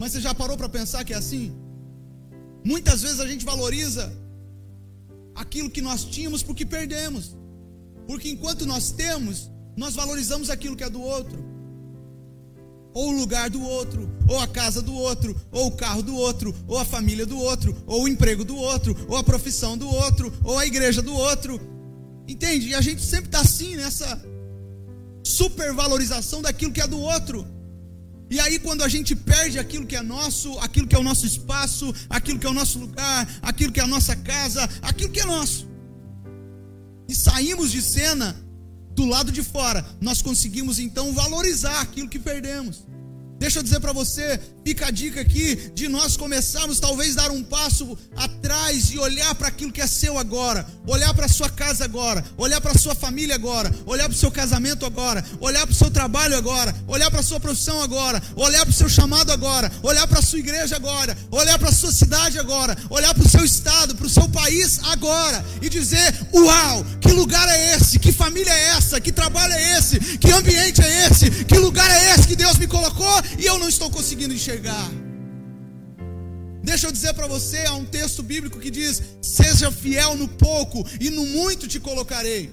Mas 0.00 0.12
você 0.12 0.20
já 0.22 0.34
parou 0.34 0.56
para 0.56 0.66
pensar 0.66 1.04
que 1.04 1.12
é 1.12 1.16
assim? 1.16 1.54
Muitas 2.64 3.02
vezes 3.02 3.20
a 3.20 3.26
gente 3.26 3.44
valoriza 3.44 4.10
aquilo 5.34 5.68
que 5.68 5.82
nós 5.82 6.04
tínhamos 6.04 6.42
porque 6.42 6.64
perdemos. 6.64 7.36
Porque 8.06 8.30
enquanto 8.30 8.64
nós 8.64 8.90
temos, 8.90 9.50
nós 9.76 9.94
valorizamos 9.94 10.48
aquilo 10.48 10.74
que 10.74 10.82
é 10.82 10.88
do 10.88 11.02
outro. 11.02 11.44
Ou 12.94 13.10
o 13.10 13.18
lugar 13.20 13.50
do 13.50 13.62
outro, 13.62 14.10
ou 14.26 14.40
a 14.40 14.48
casa 14.48 14.80
do 14.80 14.94
outro, 14.94 15.38
ou 15.52 15.66
o 15.66 15.72
carro 15.72 16.02
do 16.02 16.16
outro, 16.16 16.54
ou 16.66 16.78
a 16.78 16.84
família 16.84 17.26
do 17.26 17.38
outro, 17.38 17.76
ou 17.86 18.04
o 18.04 18.08
emprego 18.08 18.42
do 18.42 18.56
outro, 18.56 18.96
ou 19.06 19.18
a 19.18 19.22
profissão 19.22 19.76
do 19.76 19.86
outro, 19.86 20.32
ou 20.42 20.58
a 20.58 20.66
igreja 20.66 21.02
do 21.02 21.12
outro. 21.12 21.60
Entende? 22.26 22.68
E 22.68 22.74
a 22.74 22.80
gente 22.80 23.02
sempre 23.02 23.26
está 23.26 23.42
assim, 23.42 23.76
nessa 23.76 24.18
supervalorização 25.22 26.40
daquilo 26.40 26.72
que 26.72 26.80
é 26.80 26.86
do 26.86 26.98
outro. 26.98 27.59
E 28.30 28.38
aí, 28.38 28.60
quando 28.60 28.84
a 28.84 28.88
gente 28.88 29.16
perde 29.16 29.58
aquilo 29.58 29.84
que 29.84 29.96
é 29.96 30.02
nosso, 30.02 30.56
aquilo 30.60 30.86
que 30.86 30.94
é 30.94 30.98
o 30.98 31.02
nosso 31.02 31.26
espaço, 31.26 31.92
aquilo 32.08 32.38
que 32.38 32.46
é 32.46 32.50
o 32.50 32.54
nosso 32.54 32.78
lugar, 32.78 33.28
aquilo 33.42 33.72
que 33.72 33.80
é 33.80 33.82
a 33.82 33.88
nossa 33.88 34.14
casa, 34.14 34.62
aquilo 34.80 35.10
que 35.10 35.18
é 35.18 35.24
nosso, 35.24 35.68
e 37.08 37.14
saímos 37.14 37.72
de 37.72 37.82
cena 37.82 38.40
do 38.92 39.04
lado 39.04 39.32
de 39.32 39.42
fora, 39.42 39.84
nós 40.00 40.22
conseguimos 40.22 40.78
então 40.78 41.12
valorizar 41.12 41.80
aquilo 41.80 42.08
que 42.08 42.20
perdemos. 42.20 42.86
Deixa 43.40 43.58
eu 43.58 43.62
dizer 43.62 43.80
para 43.80 43.94
você, 43.94 44.38
fica 44.62 44.88
a 44.88 44.90
dica 44.90 45.22
aqui 45.22 45.72
de 45.74 45.88
nós 45.88 46.14
começarmos 46.14 46.78
talvez 46.78 47.14
dar 47.14 47.30
um 47.30 47.42
passo 47.42 47.96
atrás 48.14 48.90
e 48.92 48.98
olhar 48.98 49.34
para 49.34 49.48
aquilo 49.48 49.72
que 49.72 49.80
é 49.80 49.86
seu 49.86 50.18
agora, 50.18 50.66
olhar 50.86 51.14
para 51.14 51.26
sua 51.26 51.48
casa 51.48 51.82
agora, 51.82 52.22
olhar 52.36 52.60
para 52.60 52.76
sua 52.76 52.94
família 52.94 53.34
agora, 53.34 53.74
olhar 53.86 54.04
para 54.04 54.14
o 54.14 54.18
seu 54.18 54.30
casamento 54.30 54.84
agora, 54.84 55.24
olhar 55.40 55.66
para 55.66 55.72
o 55.72 55.74
seu 55.74 55.90
trabalho 55.90 56.36
agora, 56.36 56.76
olhar 56.86 57.10
para 57.10 57.22
sua 57.22 57.40
profissão 57.40 57.80
agora, 57.82 58.22
olhar 58.36 58.60
para 58.60 58.72
o 58.72 58.74
seu 58.74 58.90
chamado 58.90 59.32
agora, 59.32 59.72
olhar 59.82 60.06
para 60.06 60.20
sua 60.20 60.38
igreja 60.38 60.76
agora, 60.76 61.16
olhar 61.30 61.58
para 61.58 61.72
sua 61.72 61.92
cidade 61.92 62.38
agora, 62.38 62.76
olhar 62.90 63.14
para 63.14 63.24
o 63.24 63.28
seu 63.28 63.42
estado, 63.42 63.94
para 63.94 64.06
o 64.06 64.10
seu 64.10 64.28
país 64.28 64.80
agora 64.82 65.42
e 65.62 65.70
dizer: 65.70 66.14
"Uau, 66.34 66.84
que 67.00 67.10
lugar 67.10 67.48
é 67.48 67.74
esse? 67.74 67.98
Que 67.98 68.12
família 68.12 68.52
é 68.52 68.76
essa? 68.76 69.00
Que 69.00 69.10
trabalho 69.10 69.54
é 69.54 69.78
esse? 69.78 69.98
Que 70.18 70.30
ambiente 70.30 70.82
é 70.82 71.06
esse? 71.06 71.30
Que 71.46 71.56
lugar 71.56 71.90
é 71.90 72.14
esse 72.14 72.28
que 72.28 72.36
Deus 72.36 72.58
me 72.58 72.66
colocou?" 72.66 73.29
E 73.38 73.46
eu 73.46 73.58
não 73.58 73.68
estou 73.68 73.90
conseguindo 73.90 74.34
enxergar. 74.34 74.90
Deixa 76.62 76.86
eu 76.86 76.92
dizer 76.92 77.14
para 77.14 77.26
você, 77.26 77.58
há 77.66 77.74
um 77.74 77.84
texto 77.84 78.22
bíblico 78.22 78.58
que 78.58 78.70
diz: 78.70 79.02
Seja 79.22 79.70
fiel 79.70 80.16
no 80.16 80.28
pouco 80.28 80.84
e 81.00 81.10
no 81.10 81.24
muito 81.26 81.66
te 81.66 81.80
colocarei. 81.80 82.52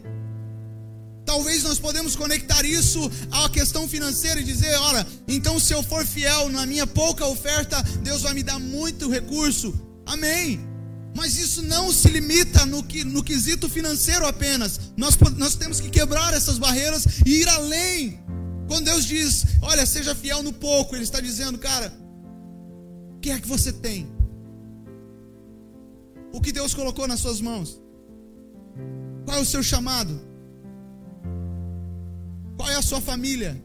Talvez 1.25 1.63
nós 1.63 1.77
podemos 1.77 2.15
conectar 2.15 2.65
isso 2.65 3.11
à 3.29 3.49
questão 3.49 3.87
financeira 3.87 4.39
e 4.39 4.45
dizer: 4.45 4.73
ora, 4.75 5.05
então 5.27 5.59
se 5.59 5.73
eu 5.73 5.83
for 5.83 6.05
fiel 6.05 6.47
na 6.49 6.65
minha 6.65 6.87
pouca 6.87 7.25
oferta, 7.25 7.83
Deus 8.01 8.21
vai 8.21 8.33
me 8.33 8.43
dar 8.43 8.59
muito 8.59 9.09
recurso. 9.09 9.77
Amém. 10.05 10.65
Mas 11.13 11.37
isso 11.37 11.61
não 11.63 11.91
se 11.91 12.07
limita 12.09 12.65
no, 12.65 12.81
que, 12.81 13.03
no 13.03 13.23
quesito 13.23 13.67
financeiro 13.67 14.25
apenas. 14.25 14.79
Nós, 14.95 15.17
nós 15.35 15.55
temos 15.55 15.81
que 15.81 15.89
quebrar 15.89 16.33
essas 16.33 16.57
barreiras 16.57 17.05
e 17.25 17.41
ir 17.41 17.49
além. 17.49 18.19
Quando 18.67 18.85
Deus 18.85 19.05
diz, 19.05 19.45
olha, 19.61 19.85
seja 19.85 20.13
fiel 20.13 20.43
no 20.43 20.51
pouco, 20.51 20.95
Ele 20.95 21.03
está 21.03 21.19
dizendo, 21.21 21.57
cara, 21.57 21.93
o 23.15 23.19
que 23.19 23.31
é 23.31 23.39
que 23.39 23.47
você 23.47 23.71
tem? 23.71 24.07
O 26.33 26.41
que 26.41 26.51
Deus 26.51 26.73
colocou 26.73 27.07
nas 27.07 27.19
suas 27.19 27.39
mãos? 27.39 27.81
Qual 29.25 29.37
é 29.37 29.41
o 29.41 29.45
seu 29.45 29.63
chamado? 29.63 30.19
Qual 32.57 32.69
é 32.69 32.75
a 32.75 32.81
sua 32.81 32.99
família? 32.99 33.61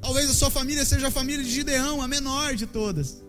Talvez 0.00 0.30
a 0.30 0.34
sua 0.34 0.50
família 0.50 0.84
seja 0.84 1.08
a 1.08 1.10
família 1.10 1.44
de 1.44 1.50
Gideão, 1.50 2.00
a 2.00 2.08
menor 2.08 2.54
de 2.54 2.66
todas. 2.66 3.22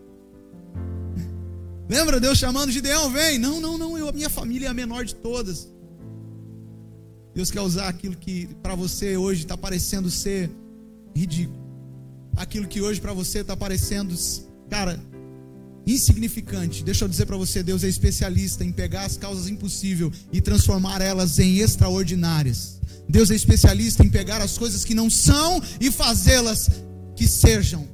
Lembra 1.88 2.18
Deus 2.18 2.38
chamando 2.38 2.72
Gideão, 2.72 3.10
vem? 3.10 3.38
Não, 3.38 3.60
não, 3.60 3.76
não, 3.76 3.98
eu, 3.98 4.08
a 4.08 4.12
minha 4.12 4.30
família 4.30 4.68
é 4.68 4.70
a 4.70 4.74
menor 4.74 5.04
de 5.04 5.14
todas. 5.14 5.68
Deus 7.34 7.50
quer 7.50 7.60
usar 7.60 7.88
aquilo 7.88 8.16
que 8.16 8.48
para 8.62 8.74
você 8.74 9.16
hoje 9.16 9.42
está 9.42 9.56
parecendo 9.56 10.10
ser 10.10 10.50
ridículo. 11.14 11.62
Aquilo 12.36 12.66
que 12.66 12.80
hoje 12.80 13.00
para 13.00 13.12
você 13.12 13.40
está 13.40 13.56
parecendo, 13.56 14.14
cara, 14.70 15.00
insignificante. 15.86 16.84
Deixa 16.84 17.04
eu 17.04 17.08
dizer 17.08 17.26
para 17.26 17.36
você, 17.36 17.62
Deus 17.62 17.84
é 17.84 17.88
especialista 17.88 18.64
em 18.64 18.72
pegar 18.72 19.04
as 19.04 19.16
causas 19.16 19.48
impossíveis 19.48 20.12
e 20.32 20.40
transformar 20.40 21.02
elas 21.02 21.38
em 21.38 21.58
extraordinárias. 21.58 22.80
Deus 23.08 23.30
é 23.30 23.34
especialista 23.34 24.04
em 24.04 24.08
pegar 24.08 24.40
as 24.40 24.56
coisas 24.56 24.84
que 24.84 24.94
não 24.94 25.10
são 25.10 25.60
e 25.80 25.90
fazê-las 25.90 26.70
que 27.14 27.28
sejam. 27.28 27.86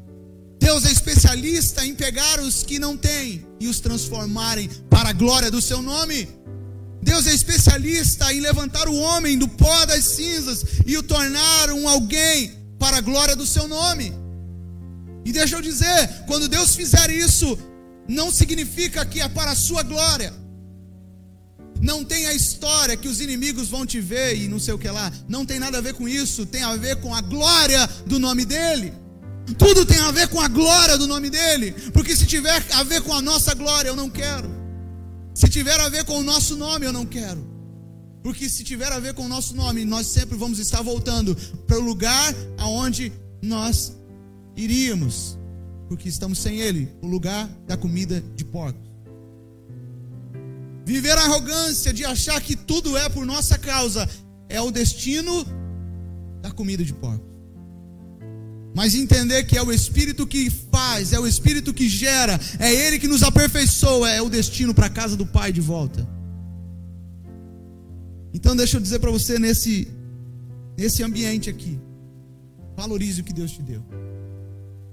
Deus 0.59 0.85
é 0.85 0.93
especialista 0.93 1.85
em 1.85 1.95
pegar 1.95 2.39
os 2.41 2.63
que 2.63 2.79
não 2.79 2.97
têm 2.97 3.45
e 3.59 3.67
os 3.67 3.81
transformarem 3.81 4.69
para 4.89 5.09
a 5.09 5.13
glória 5.13 5.51
do 5.51 5.61
seu 5.61 5.81
nome. 5.83 6.29
Deus 7.03 7.27
é 7.27 7.35
especialista 7.35 8.33
em 8.33 8.41
levantar 8.41 8.89
o 8.89 8.97
homem 8.97 9.39
do 9.39 9.49
pó 9.49 9.85
das 9.87 10.05
cinzas 10.05 10.65
e 10.87 10.97
o 10.97 11.03
tornar 11.03 11.71
um 11.71 11.89
alguém 11.89 12.53
para 12.79 12.99
a 12.99 13.01
glória 13.01 13.35
do 13.35 13.47
seu 13.47 13.67
nome. 13.67 14.13
E 15.25 15.33
deixa 15.33 15.57
eu 15.57 15.63
dizer, 15.63 16.25
quando 16.27 16.49
Deus 16.49 16.75
fizer 16.75 17.11
isso, 17.11 17.59
não 18.09 18.31
significa 18.31 19.05
que 19.05 19.21
é 19.21 19.29
para 19.29 19.53
a 19.53 19.57
sua 19.57 19.83
glória. 19.83 20.33
Não 21.81 22.05
tem 22.05 22.27
a 22.27 22.35
história 22.35 22.97
que 22.97 23.09
os 23.09 23.21
inimigos 23.21 23.69
vão 23.69 23.87
te 23.87 24.01
ver 24.01 24.37
e 24.37 24.49
não 24.49 24.59
sei 24.59 24.75
o 24.75 24.79
que 24.79 24.89
lá. 24.89 25.11
Não 25.29 25.47
tem 25.47 25.59
nada 25.59 25.79
a 25.79 25.81
ver 25.81 25.95
com 25.95 26.07
isso. 26.07 26.45
Tem 26.45 26.63
a 26.63 26.77
ver 26.77 26.97
com 26.97 27.15
a 27.15 27.23
glória 27.23 27.87
do 28.07 28.19
nome 28.19 28.45
dele. 28.45 28.93
Tudo 29.59 29.87
tem 29.87 29.99
a 30.01 30.11
ver 30.11 30.29
com 30.29 30.41
a 30.41 30.49
glória 30.49 30.99
do 30.99 31.07
nome 31.07 31.31
dele. 31.31 31.73
Porque 31.93 32.15
se 32.15 32.27
tiver 32.27 32.63
a 32.73 32.83
ver 32.83 33.01
com 33.01 33.15
a 33.15 33.23
nossa 33.23 33.55
glória, 33.55 33.89
eu 33.89 33.97
não 33.97 34.11
quero. 34.11 34.60
Se 35.35 35.49
tiver 35.49 35.79
a 35.81 35.89
ver 35.89 36.05
com 36.05 36.19
o 36.19 36.23
nosso 36.23 36.57
nome, 36.57 36.87
eu 36.87 36.93
não 36.93 37.07
quero. 37.07 37.47
Porque 38.23 38.49
se 38.49 38.63
tiver 38.63 38.93
a 38.93 38.99
ver 38.99 39.15
com 39.15 39.25
o 39.25 39.29
nosso 39.29 39.55
nome, 39.55 39.85
nós 39.85 40.07
sempre 40.07 40.37
vamos 40.37 40.59
estar 40.59 40.83
voltando 40.83 41.35
para 41.67 41.79
o 41.79 41.81
lugar 41.81 42.35
aonde 42.59 43.13
nós 43.41 43.97
iríamos, 44.57 45.39
porque 45.89 46.09
estamos 46.09 46.39
sem 46.39 46.61
ele, 46.61 46.93
o 47.01 47.07
lugar 47.07 47.49
da 47.67 47.77
comida 47.77 48.23
de 48.37 48.45
porcos. 48.45 48.91
Viver 50.85 51.17
a 51.17 51.23
arrogância 51.23 51.93
de 51.93 52.05
achar 52.05 52.41
que 52.41 52.57
tudo 52.57 52.97
é 52.97 53.09
por 53.09 53.25
nossa 53.25 53.57
causa 53.57 54.09
é 54.49 54.61
o 54.61 54.71
destino 54.71 55.47
da 56.43 56.51
comida 56.51 56.85
de 56.85 56.93
porcos. 56.93 57.30
Mas 58.75 58.95
entender 58.95 59.45
que 59.45 59.59
é 59.59 59.63
o 59.63 59.73
Espírito 59.73 60.27
que 60.27 60.49
faz, 60.49 61.13
é 61.13 61.19
o 61.19 61.27
Espírito 61.27 61.75
que 61.75 61.89
gera, 61.89 62.39
é 62.59 62.73
Ele 62.73 62.99
que 62.99 63.09
nos 63.09 63.23
aperfeiçoa, 63.23 64.11
é 64.11 64.23
o 64.23 64.29
destino 64.29 64.73
para 64.73 64.87
a 64.87 64.91
casa 64.91 65.17
do 65.17 65.27
Pai 65.27 65.53
de 65.53 65.61
volta. 65.61 66.09
Então 68.33 68.55
deixa 68.55 68.77
eu 68.77 68.81
dizer 68.81 69.01
para 69.01 69.11
você 69.11 69.39
nesse 69.39 69.89
nesse 70.79 71.03
ambiente 71.03 71.51
aqui, 71.51 71.79
valorize 72.77 73.21
o 73.21 73.25
que 73.25 73.33
Deus 73.33 73.51
te 73.51 73.63
deu. 73.63 73.85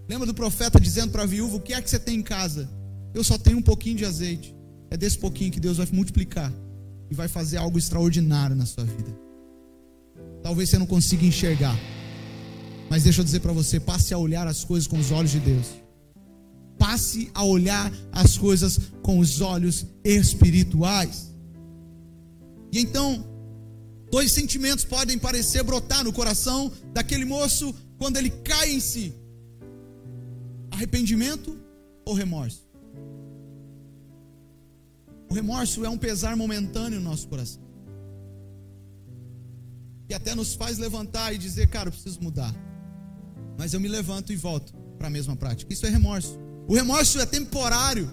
Lembra 0.10 0.26
do 0.26 0.34
profeta 0.34 0.80
dizendo 0.80 1.12
para 1.12 1.24
a 1.24 1.26
viúva: 1.26 1.58
O 1.58 1.62
que 1.62 1.74
é 1.74 1.82
que 1.82 1.90
você 1.90 2.00
tem 2.00 2.18
em 2.18 2.24
casa? 2.24 2.70
Eu 3.14 3.24
só 3.24 3.38
tenho 3.38 3.58
um 3.58 3.62
pouquinho 3.62 3.96
de 3.96 4.06
azeite. 4.06 4.56
É 4.90 4.98
desse 4.98 5.18
pouquinho 5.18 5.52
que 5.52 5.60
Deus 5.60 5.78
vai 5.78 5.88
multiplicar 5.92 6.52
e 7.10 7.16
vai 7.16 7.28
fazer 7.28 7.58
algo 7.58 7.78
extraordinário 7.78 8.56
na 8.56 8.66
sua 8.66 8.86
vida. 8.86 9.12
Talvez 10.42 10.70
você 10.70 10.78
não 10.78 10.86
consiga 10.86 11.26
enxergar, 11.26 11.78
mas 12.90 13.04
deixa 13.04 13.22
eu 13.22 13.26
dizer 13.26 13.40
para 13.40 13.54
você: 13.54 13.80
passe 13.80 14.14
a 14.14 14.18
olhar 14.18 14.48
as 14.48 14.64
coisas 14.64 14.88
com 14.88 14.98
os 14.98 15.12
olhos 15.12 15.32
de 15.32 15.40
Deus. 15.40 15.68
Passe 16.78 17.30
a 17.34 17.44
olhar 17.44 17.92
as 18.12 18.38
coisas 18.38 18.80
com 19.02 19.20
os 19.20 19.42
olhos 19.42 19.86
espirituais. 20.04 21.34
E 22.72 22.80
então, 22.80 23.26
dois 24.12 24.32
sentimentos 24.32 24.86
podem 24.86 25.18
parecer 25.18 25.64
brotar 25.64 26.04
no 26.04 26.14
coração 26.14 26.72
daquele 26.94 27.26
moço 27.26 27.74
quando 27.98 28.18
ele 28.18 28.30
cai 28.30 28.72
em 28.72 28.80
si: 28.80 29.14
arrependimento 30.72 31.58
ou 32.06 32.14
remorso. 32.14 32.68
O 35.30 35.34
remorso 35.34 35.84
é 35.84 35.90
um 35.90 35.98
pesar 35.98 36.36
momentâneo 36.38 37.00
no 37.00 37.10
nosso 37.10 37.28
coração. 37.28 37.62
Que 40.08 40.14
até 40.14 40.34
nos 40.34 40.54
faz 40.54 40.78
levantar 40.78 41.34
e 41.34 41.38
dizer, 41.38 41.68
cara, 41.68 41.90
eu 41.90 41.92
preciso 41.92 42.22
mudar. 42.22 42.56
Mas 43.58 43.74
eu 43.74 43.80
me 43.80 43.88
levanto 43.88 44.32
e 44.32 44.36
volto 44.36 44.74
para 44.98 45.08
a 45.08 45.10
mesma 45.10 45.36
prática. 45.36 45.74
Isso 45.74 45.86
é 45.86 45.90
remorso. 45.90 46.38
O 46.68 46.76
remorso 46.76 47.20
é 47.20 47.26
temporário. 47.26 48.10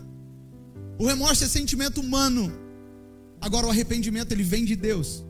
O 0.99 1.07
remorso 1.07 1.45
é 1.45 1.49
sentimento 1.49 2.01
humano. 2.01 2.53
Agora 3.41 3.67
o 3.67 3.71
arrependimento 3.71 4.33
ele 4.33 4.43
vem 4.43 4.65
de 4.65 4.77
Deus. 4.77 5.25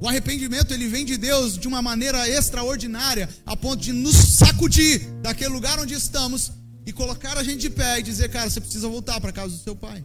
O 0.00 0.08
arrependimento 0.08 0.72
ele 0.72 0.86
vem 0.86 1.04
de 1.04 1.16
Deus 1.16 1.56
de 1.56 1.66
uma 1.66 1.80
maneira 1.80 2.28
extraordinária, 2.28 3.28
a 3.46 3.56
ponto 3.56 3.82
de 3.82 3.92
nos 3.92 4.14
sacudir 4.14 5.08
daquele 5.22 5.50
lugar 5.50 5.78
onde 5.78 5.94
estamos 5.94 6.52
e 6.86 6.92
colocar 6.92 7.38
a 7.38 7.42
gente 7.42 7.60
de 7.60 7.70
pé 7.70 8.00
e 8.00 8.02
dizer, 8.02 8.28
cara, 8.28 8.50
você 8.50 8.60
precisa 8.60 8.88
voltar 8.88 9.20
para 9.20 9.32
casa 9.32 9.56
do 9.56 9.62
seu 9.62 9.74
pai. 9.74 10.04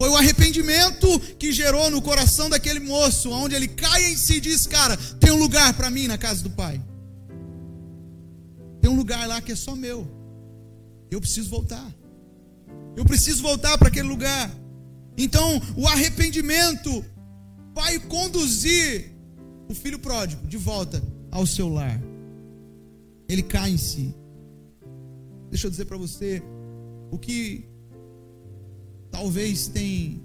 Foi 0.00 0.08
o 0.08 0.16
arrependimento 0.16 1.20
que 1.38 1.52
gerou 1.52 1.90
no 1.90 2.00
coração 2.00 2.48
daquele 2.48 2.80
moço, 2.80 3.30
onde 3.30 3.54
ele 3.54 3.68
cai 3.68 4.04
em 4.10 4.16
si 4.16 4.36
e 4.36 4.40
diz: 4.40 4.66
Cara, 4.66 4.96
tem 4.96 5.30
um 5.30 5.36
lugar 5.36 5.74
para 5.74 5.90
mim 5.90 6.06
na 6.06 6.16
casa 6.16 6.42
do 6.42 6.48
Pai. 6.48 6.80
Lugar 9.10 9.26
lá 9.26 9.42
que 9.42 9.50
é 9.50 9.56
só 9.56 9.74
meu. 9.74 10.06
Eu 11.10 11.20
preciso 11.20 11.50
voltar. 11.50 11.92
Eu 12.96 13.04
preciso 13.04 13.42
voltar 13.42 13.76
para 13.76 13.88
aquele 13.88 14.06
lugar. 14.06 14.48
Então, 15.18 15.60
o 15.76 15.88
arrependimento 15.88 17.04
vai 17.74 17.98
conduzir 17.98 19.12
o 19.68 19.74
filho 19.74 19.98
pródigo 19.98 20.46
de 20.46 20.56
volta 20.56 21.02
ao 21.28 21.44
seu 21.44 21.68
lar. 21.68 22.00
Ele 23.28 23.42
cai 23.42 23.72
em 23.72 23.76
si. 23.76 24.14
Deixa 25.50 25.66
eu 25.66 25.72
dizer 25.72 25.86
para 25.86 25.96
você 25.96 26.40
o 27.10 27.18
que 27.18 27.68
talvez 29.10 29.66
tem 29.66 30.22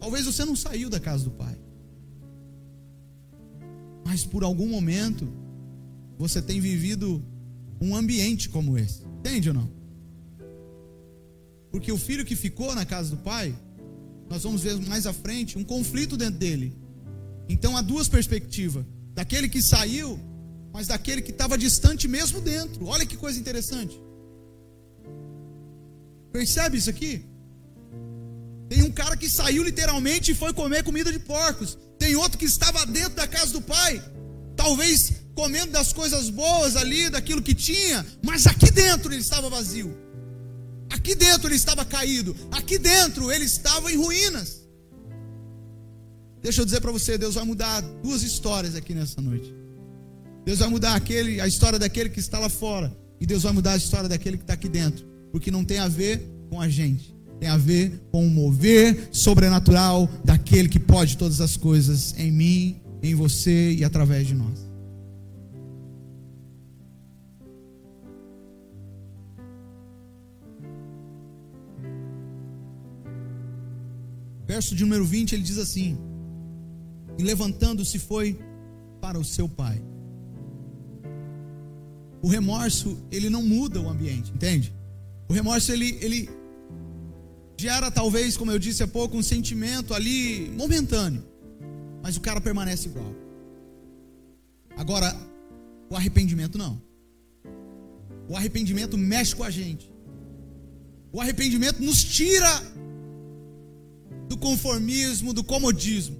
talvez 0.00 0.26
você 0.26 0.44
não 0.44 0.56
saiu 0.56 0.90
da 0.90 0.98
casa 0.98 1.22
do 1.22 1.30
pai. 1.30 1.56
Mas 4.04 4.26
por 4.26 4.42
algum 4.42 4.66
momento 4.66 5.32
você 6.18 6.42
tem 6.42 6.58
vivido 6.58 7.24
um 7.82 7.96
ambiente 7.96 8.48
como 8.48 8.78
esse. 8.78 9.02
Entende 9.18 9.48
ou 9.48 9.54
não? 9.54 9.70
Porque 11.70 11.90
o 11.90 11.98
filho 11.98 12.24
que 12.24 12.36
ficou 12.36 12.74
na 12.74 12.84
casa 12.84 13.10
do 13.10 13.16
pai, 13.16 13.54
nós 14.28 14.42
vamos 14.44 14.62
ver 14.62 14.76
mais 14.86 15.06
à 15.06 15.12
frente 15.12 15.58
um 15.58 15.64
conflito 15.64 16.16
dentro 16.16 16.38
dele. 16.38 16.76
Então 17.48 17.76
há 17.76 17.82
duas 17.82 18.08
perspectivas: 18.08 18.84
daquele 19.14 19.48
que 19.48 19.60
saiu, 19.60 20.18
mas 20.72 20.86
daquele 20.86 21.22
que 21.22 21.32
estava 21.32 21.58
distante 21.58 22.06
mesmo 22.06 22.40
dentro. 22.40 22.86
Olha 22.86 23.04
que 23.04 23.16
coisa 23.16 23.38
interessante. 23.38 24.00
Percebe 26.30 26.78
isso 26.78 26.88
aqui? 26.88 27.24
Tem 28.68 28.82
um 28.82 28.90
cara 28.90 29.16
que 29.16 29.28
saiu 29.28 29.62
literalmente 29.64 30.30
e 30.30 30.34
foi 30.34 30.52
comer 30.52 30.82
comida 30.82 31.12
de 31.12 31.18
porcos. 31.18 31.76
Tem 31.98 32.14
outro 32.16 32.38
que 32.38 32.44
estava 32.44 32.86
dentro 32.86 33.14
da 33.14 33.26
casa 33.26 33.52
do 33.52 33.60
pai, 33.60 34.02
talvez 34.56 35.21
comendo 35.34 35.72
das 35.72 35.92
coisas 35.92 36.30
boas 36.30 36.76
ali, 36.76 37.10
daquilo 37.10 37.42
que 37.42 37.54
tinha, 37.54 38.04
mas 38.22 38.46
aqui 38.46 38.70
dentro 38.70 39.12
ele 39.12 39.20
estava 39.20 39.48
vazio. 39.48 39.96
Aqui 40.90 41.14
dentro 41.14 41.48
ele 41.48 41.56
estava 41.56 41.84
caído. 41.84 42.36
Aqui 42.50 42.78
dentro 42.78 43.30
ele 43.32 43.44
estava 43.44 43.90
em 43.90 43.96
ruínas. 43.96 44.62
Deixa 46.42 46.60
eu 46.60 46.64
dizer 46.64 46.80
para 46.80 46.92
você, 46.92 47.16
Deus 47.16 47.34
vai 47.36 47.44
mudar 47.44 47.80
duas 48.02 48.22
histórias 48.22 48.74
aqui 48.74 48.94
nessa 48.94 49.20
noite. 49.20 49.54
Deus 50.44 50.58
vai 50.58 50.68
mudar 50.68 50.94
aquele, 50.94 51.40
a 51.40 51.46
história 51.46 51.78
daquele 51.78 52.10
que 52.10 52.20
está 52.20 52.38
lá 52.38 52.48
fora. 52.48 52.94
E 53.20 53.26
Deus 53.26 53.44
vai 53.44 53.52
mudar 53.52 53.72
a 53.72 53.76
história 53.76 54.08
daquele 54.08 54.36
que 54.36 54.42
está 54.42 54.54
aqui 54.54 54.68
dentro. 54.68 55.06
Porque 55.30 55.50
não 55.50 55.64
tem 55.64 55.78
a 55.78 55.88
ver 55.88 56.28
com 56.50 56.60
a 56.60 56.68
gente 56.68 57.12
tem 57.42 57.50
a 57.50 57.56
ver 57.56 58.00
com 58.12 58.24
o 58.24 58.30
mover 58.30 59.08
sobrenatural 59.10 60.08
daquele 60.24 60.68
que 60.68 60.78
pode 60.78 61.16
todas 61.16 61.40
as 61.40 61.56
coisas 61.56 62.14
em 62.16 62.30
mim, 62.30 62.80
em 63.02 63.16
você 63.16 63.72
e 63.72 63.82
através 63.82 64.28
de 64.28 64.34
nós. 64.34 64.71
Verso 74.52 74.74
de 74.74 74.82
número 74.84 75.02
20, 75.02 75.32
ele 75.34 75.42
diz 75.42 75.56
assim: 75.56 75.96
E 77.18 77.22
levantando-se 77.22 77.98
foi 77.98 78.38
para 79.00 79.18
o 79.18 79.24
seu 79.24 79.48
pai. 79.48 79.82
O 82.20 82.28
remorso, 82.28 83.02
ele 83.10 83.30
não 83.30 83.42
muda 83.42 83.80
o 83.80 83.88
ambiente, 83.88 84.30
entende? 84.30 84.70
O 85.26 85.32
remorso, 85.32 85.72
ele, 85.72 85.98
ele 86.02 86.28
gera 87.58 87.90
talvez, 87.90 88.36
como 88.36 88.50
eu 88.50 88.58
disse 88.58 88.82
há 88.82 88.86
pouco, 88.86 89.16
um 89.16 89.22
sentimento 89.22 89.94
ali 89.94 90.50
momentâneo, 90.50 91.24
mas 92.02 92.18
o 92.18 92.20
cara 92.20 92.38
permanece 92.38 92.88
igual. 92.90 93.14
Agora, 94.76 95.16
o 95.88 95.96
arrependimento 95.96 96.58
não. 96.58 96.78
O 98.28 98.36
arrependimento 98.36 98.98
mexe 98.98 99.34
com 99.34 99.44
a 99.44 99.50
gente. 99.50 99.90
O 101.10 101.22
arrependimento 101.22 101.82
nos 101.82 102.04
tira 102.04 102.52
conformismo, 104.42 105.32
do 105.32 105.44
comodismo. 105.44 106.16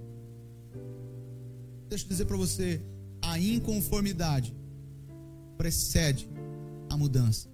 Deixa 1.89 2.05
eu 2.05 2.09
dizer 2.09 2.25
para 2.25 2.37
você, 2.37 2.81
a 3.21 3.39
inconformidade 3.39 4.55
precede 5.59 6.29
a 6.89 6.97
mudança. 6.97 7.49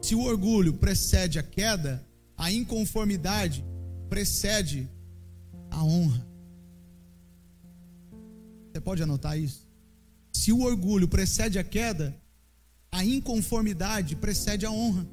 Se 0.00 0.14
o 0.14 0.22
orgulho 0.22 0.74
precede 0.74 1.38
a 1.40 1.42
queda, 1.42 2.06
a 2.36 2.50
inconformidade 2.52 3.64
precede 4.08 4.88
a 5.70 5.82
honra. 5.82 6.26
Você 8.70 8.80
pode 8.80 9.02
anotar 9.02 9.36
isso? 9.38 9.68
Se 10.32 10.52
o 10.52 10.62
orgulho 10.62 11.08
precede 11.08 11.58
a 11.58 11.64
queda, 11.64 12.16
a 12.90 13.04
inconformidade 13.04 14.14
precede 14.16 14.64
a 14.64 14.70
honra. 14.70 15.06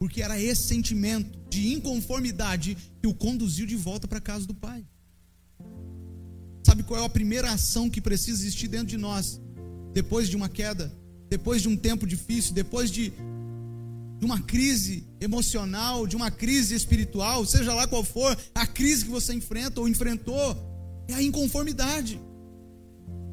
Porque 0.00 0.20
era 0.20 0.40
esse 0.40 0.62
sentimento 0.62 1.38
de 1.48 1.72
inconformidade 1.72 2.76
que 3.00 3.06
o 3.06 3.14
conduziu 3.14 3.66
de 3.66 3.76
volta 3.76 4.08
para 4.08 4.18
a 4.18 4.20
casa 4.22 4.46
do 4.46 4.54
Pai. 4.54 4.84
Sabe 6.66 6.82
qual 6.82 7.00
é 7.00 7.04
a 7.04 7.08
primeira 7.08 7.52
ação 7.52 7.88
que 7.88 8.00
precisa 8.00 8.42
existir 8.42 8.66
dentro 8.66 8.88
de 8.88 8.96
nós 8.96 9.40
depois 9.92 10.28
de 10.28 10.36
uma 10.36 10.48
queda? 10.48 10.92
depois 11.30 11.62
de 11.62 11.68
um 11.68 11.76
tempo 11.76 12.06
difícil, 12.06 12.52
depois 12.52 12.90
de, 12.90 13.12
uma 14.20 14.38
crise 14.38 15.08
emocional, 15.18 16.06
de 16.06 16.14
uma 16.14 16.30
crise 16.30 16.74
espiritual, 16.74 17.46
seja 17.46 17.72
lá 17.72 17.86
qual 17.86 18.04
for 18.04 18.36
a 18.54 18.66
crise 18.66 19.06
que 19.06 19.10
você 19.10 19.32
enfrenta 19.32 19.80
ou 19.80 19.88
enfrentou, 19.88 20.54
é 21.08 21.14
a 21.14 21.22
inconformidade, 21.22 22.20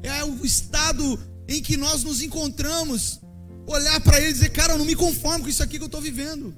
é 0.02 0.24
o 0.24 0.46
estado 0.46 1.20
em 1.46 1.60
que 1.60 1.76
nós 1.76 2.04
nos 2.04 2.22
encontramos. 2.22 3.20
Olhar 3.68 4.00
para 4.00 4.18
ele 4.18 4.30
e 4.30 4.32
dizer, 4.32 4.48
cara, 4.48 4.72
eu 4.72 4.78
não 4.78 4.84
me 4.84 4.96
conformo 4.96 5.44
com 5.44 5.50
isso 5.50 5.62
aqui 5.62 5.76
que 5.76 5.84
eu 5.84 5.86
estou 5.86 6.00
vivendo. 6.00 6.56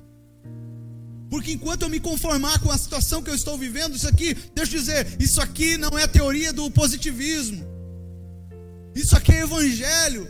Porque 1.28 1.52
enquanto 1.52 1.82
eu 1.82 1.88
me 1.88 2.00
conformar 2.00 2.58
com 2.60 2.70
a 2.70 2.78
situação 2.78 3.22
que 3.22 3.30
eu 3.30 3.34
estou 3.34 3.58
vivendo, 3.58 3.96
isso 3.96 4.08
aqui, 4.08 4.34
deixa 4.54 4.76
eu 4.76 4.80
dizer, 4.80 5.16
isso 5.20 5.40
aqui 5.40 5.76
não 5.76 5.98
é 5.98 6.06
teoria 6.06 6.52
do 6.52 6.70
positivismo. 6.70 7.64
Isso 8.94 9.16
aqui 9.16 9.32
é 9.32 9.42
evangelho. 9.42 10.28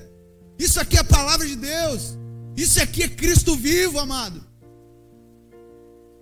Isso 0.59 0.81
aqui 0.81 0.97
é 0.97 1.01
a 1.01 1.05
palavra 1.05 1.47
de 1.47 1.57
Deus. 1.57 2.19
Isso 2.57 2.83
aqui 2.83 3.03
é 3.03 3.09
Cristo 3.09 3.57
vivo, 3.57 3.99
amado. 3.99 4.45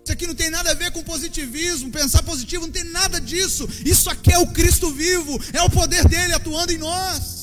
Isso 0.04 0.12
aqui 0.12 0.26
não 0.26 0.34
tem 0.34 0.48
nada 0.48 0.70
a 0.70 0.74
ver 0.74 0.90
com 0.90 1.02
positivismo, 1.02 1.90
pensar 1.90 2.22
positivo, 2.22 2.64
não 2.64 2.72
tem 2.72 2.84
nada 2.84 3.20
disso. 3.20 3.68
Isso 3.84 4.08
aqui 4.08 4.32
é 4.32 4.38
o 4.38 4.46
Cristo 4.46 4.90
vivo, 4.90 5.38
é 5.52 5.62
o 5.62 5.68
poder 5.68 6.08
dele 6.08 6.32
atuando 6.32 6.72
em 6.72 6.78
nós. 6.78 7.37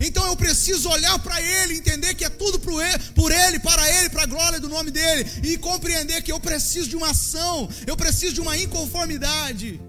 Então 0.00 0.26
eu 0.26 0.36
preciso 0.36 0.88
olhar 0.88 1.18
para 1.18 1.40
Ele, 1.42 1.74
entender 1.74 2.14
que 2.14 2.24
é 2.24 2.28
tudo 2.28 2.58
por 2.60 2.80
Ele, 2.82 3.58
para 3.58 3.98
Ele, 3.98 4.08
para 4.10 4.22
a 4.22 4.26
glória 4.26 4.60
do 4.60 4.68
nome 4.68 4.90
dEle, 4.90 5.26
e 5.42 5.58
compreender 5.58 6.22
que 6.22 6.30
eu 6.30 6.38
preciso 6.38 6.88
de 6.88 6.96
uma 6.96 7.10
ação, 7.10 7.68
eu 7.86 7.96
preciso 7.96 8.34
de 8.34 8.40
uma 8.40 8.56
inconformidade, 8.56 9.80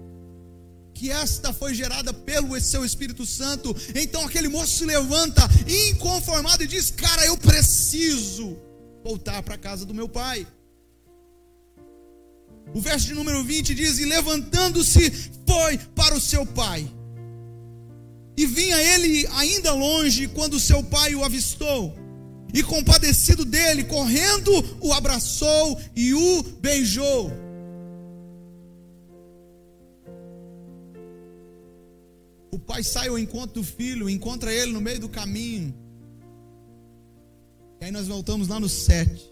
que 0.92 1.10
esta 1.10 1.52
foi 1.52 1.74
gerada 1.74 2.12
pelo 2.12 2.60
seu 2.60 2.84
Espírito 2.84 3.24
Santo. 3.24 3.74
Então 3.94 4.24
aquele 4.26 4.48
moço 4.48 4.78
se 4.78 4.84
levanta, 4.84 5.42
inconformado, 5.90 6.62
e 6.64 6.66
diz: 6.66 6.90
Cara, 6.90 7.24
eu 7.24 7.36
preciso 7.36 8.56
voltar 9.02 9.42
para 9.42 9.54
a 9.54 9.58
casa 9.58 9.86
do 9.86 9.94
meu 9.94 10.08
pai. 10.08 10.46
O 12.74 12.80
verso 12.80 13.06
de 13.06 13.14
número 13.14 13.42
20 13.44 13.74
diz: 13.74 13.98
E 13.98 14.04
levantando-se, 14.04 15.10
foi 15.46 15.78
para 15.94 16.14
o 16.14 16.20
seu 16.20 16.44
pai. 16.44 16.90
E 18.40 18.46
vinha 18.46 18.82
ele 18.94 19.26
ainda 19.32 19.70
longe 19.74 20.26
quando 20.26 20.58
seu 20.58 20.82
pai 20.82 21.14
o 21.14 21.22
avistou. 21.22 21.94
E 22.54 22.62
compadecido 22.62 23.44
dele, 23.44 23.84
correndo, 23.84 24.50
o 24.80 24.94
abraçou 24.94 25.78
e 25.94 26.14
o 26.14 26.42
beijou. 26.58 27.30
O 32.50 32.58
pai 32.58 32.82
sai 32.82 33.08
ao 33.08 33.18
encontro 33.18 33.60
do 33.60 33.62
filho, 33.62 34.08
encontra 34.08 34.50
ele 34.50 34.72
no 34.72 34.80
meio 34.80 35.00
do 35.00 35.08
caminho. 35.10 35.74
E 37.78 37.84
aí 37.84 37.92
nós 37.92 38.08
voltamos 38.08 38.48
lá 38.48 38.58
no 38.58 38.70
7. 38.70 39.22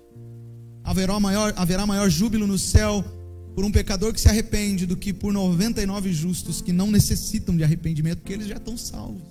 Haverá 0.85 1.19
maior, 1.19 1.55
haverá 1.57 1.87
maior 1.87 2.11
júbilo 2.11 2.47
no 2.47 2.59
céu 2.59 3.03
por 3.59 3.65
um 3.65 3.73
pecador 3.73 4.13
que 4.13 4.21
se 4.21 4.29
arrepende 4.29 4.87
do 4.87 4.97
que 4.97 5.13
por 5.13 5.33
99 5.33 6.13
justos 6.13 6.63
que 6.63 6.73
não 6.73 6.93
necessitam 6.93 7.57
de 7.57 7.65
arrependimento, 7.65 8.19
porque 8.19 8.33
eles 8.33 8.47
já 8.47 8.55
estão 8.55 8.77
salvos. 8.77 9.25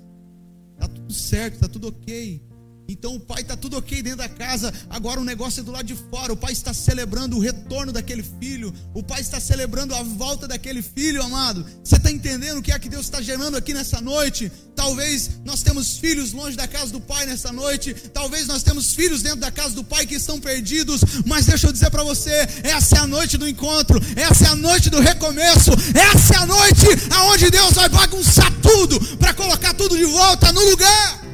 Está 0.74 0.86
tudo 0.86 1.14
certo, 1.14 1.54
está 1.54 1.70
tudo 1.70 1.88
ok. 1.88 2.42
Então 2.88 3.16
o 3.16 3.20
pai 3.20 3.42
está 3.42 3.58
tudo 3.58 3.78
ok 3.78 4.02
dentro 4.02 4.20
da 4.20 4.30
casa, 4.30 4.74
agora 4.90 5.20
o 5.20 5.24
negócio 5.24 5.60
é 5.60 5.64
do 5.64 5.72
lado 5.72 5.86
de 5.86 5.96
fora. 6.10 6.32
O 6.32 6.38
pai 6.38 6.54
está 6.54 6.74
celebrando 6.74 7.36
o 7.36 7.40
retorno 7.40 7.92
daquele 7.92 8.24
filho, 8.40 8.74
o 8.94 9.04
pai 9.04 9.22
está 9.22 9.40
celebrando 9.40 9.94
a 9.94 10.04
volta 10.04 10.48
daquele 10.48 10.82
filho, 10.82 11.22
amado. 11.22 11.66
Você 11.84 11.98
está 11.98 12.10
entendendo 12.12 12.60
o 12.60 12.62
que 12.62 12.72
é 12.72 12.80
que 12.80 12.90
Deus 12.90 13.06
está 13.06 13.22
gerando 13.22 13.58
aqui 13.58 13.74
nessa 13.74 14.00
noite? 14.00 14.52
Talvez 14.76 15.32
nós 15.44 15.64
temos 15.64 15.98
filhos 15.98 16.32
longe 16.32 16.56
da 16.56 16.68
casa 16.68 16.92
do 16.92 17.02
pai 17.02 17.26
nessa 17.26 17.52
noite, 17.52 17.94
talvez 18.14 18.48
nós 18.48 18.64
temos 18.64 18.94
filhos 18.94 19.22
dentro 19.22 19.40
da 19.40 19.52
casa 19.52 19.76
do 19.76 19.84
pai 19.84 20.06
que 20.06 20.16
estão 20.16 20.40
perdidos, 20.40 21.02
mas 21.26 21.46
deixa 21.46 21.68
eu 21.68 21.74
dizer 21.74 21.90
para 21.90 22.04
você: 22.04 22.48
essa 22.64 22.98
é 22.98 23.00
a 23.00 23.08
noite 23.08 23.38
do 23.38 23.48
encontro, 23.48 24.00
essa 24.16 24.46
é 24.46 24.50
a 24.50 24.56
noite 24.56 24.90
do 24.90 25.00
recomeço, 25.00 25.72
essa 25.94 26.36
é 26.36 26.38
a 26.38 26.46
noite 26.46 26.86
aonde 27.12 27.50
Deus 27.50 27.74
vai 27.74 27.90
bagunçar 27.90 28.52
tudo 28.62 29.00
para 29.18 29.34
colocar 29.34 29.74
tudo 29.74 29.98
de 29.98 30.06
volta 30.06 30.52
no 30.54 30.62
lugar. 30.70 31.27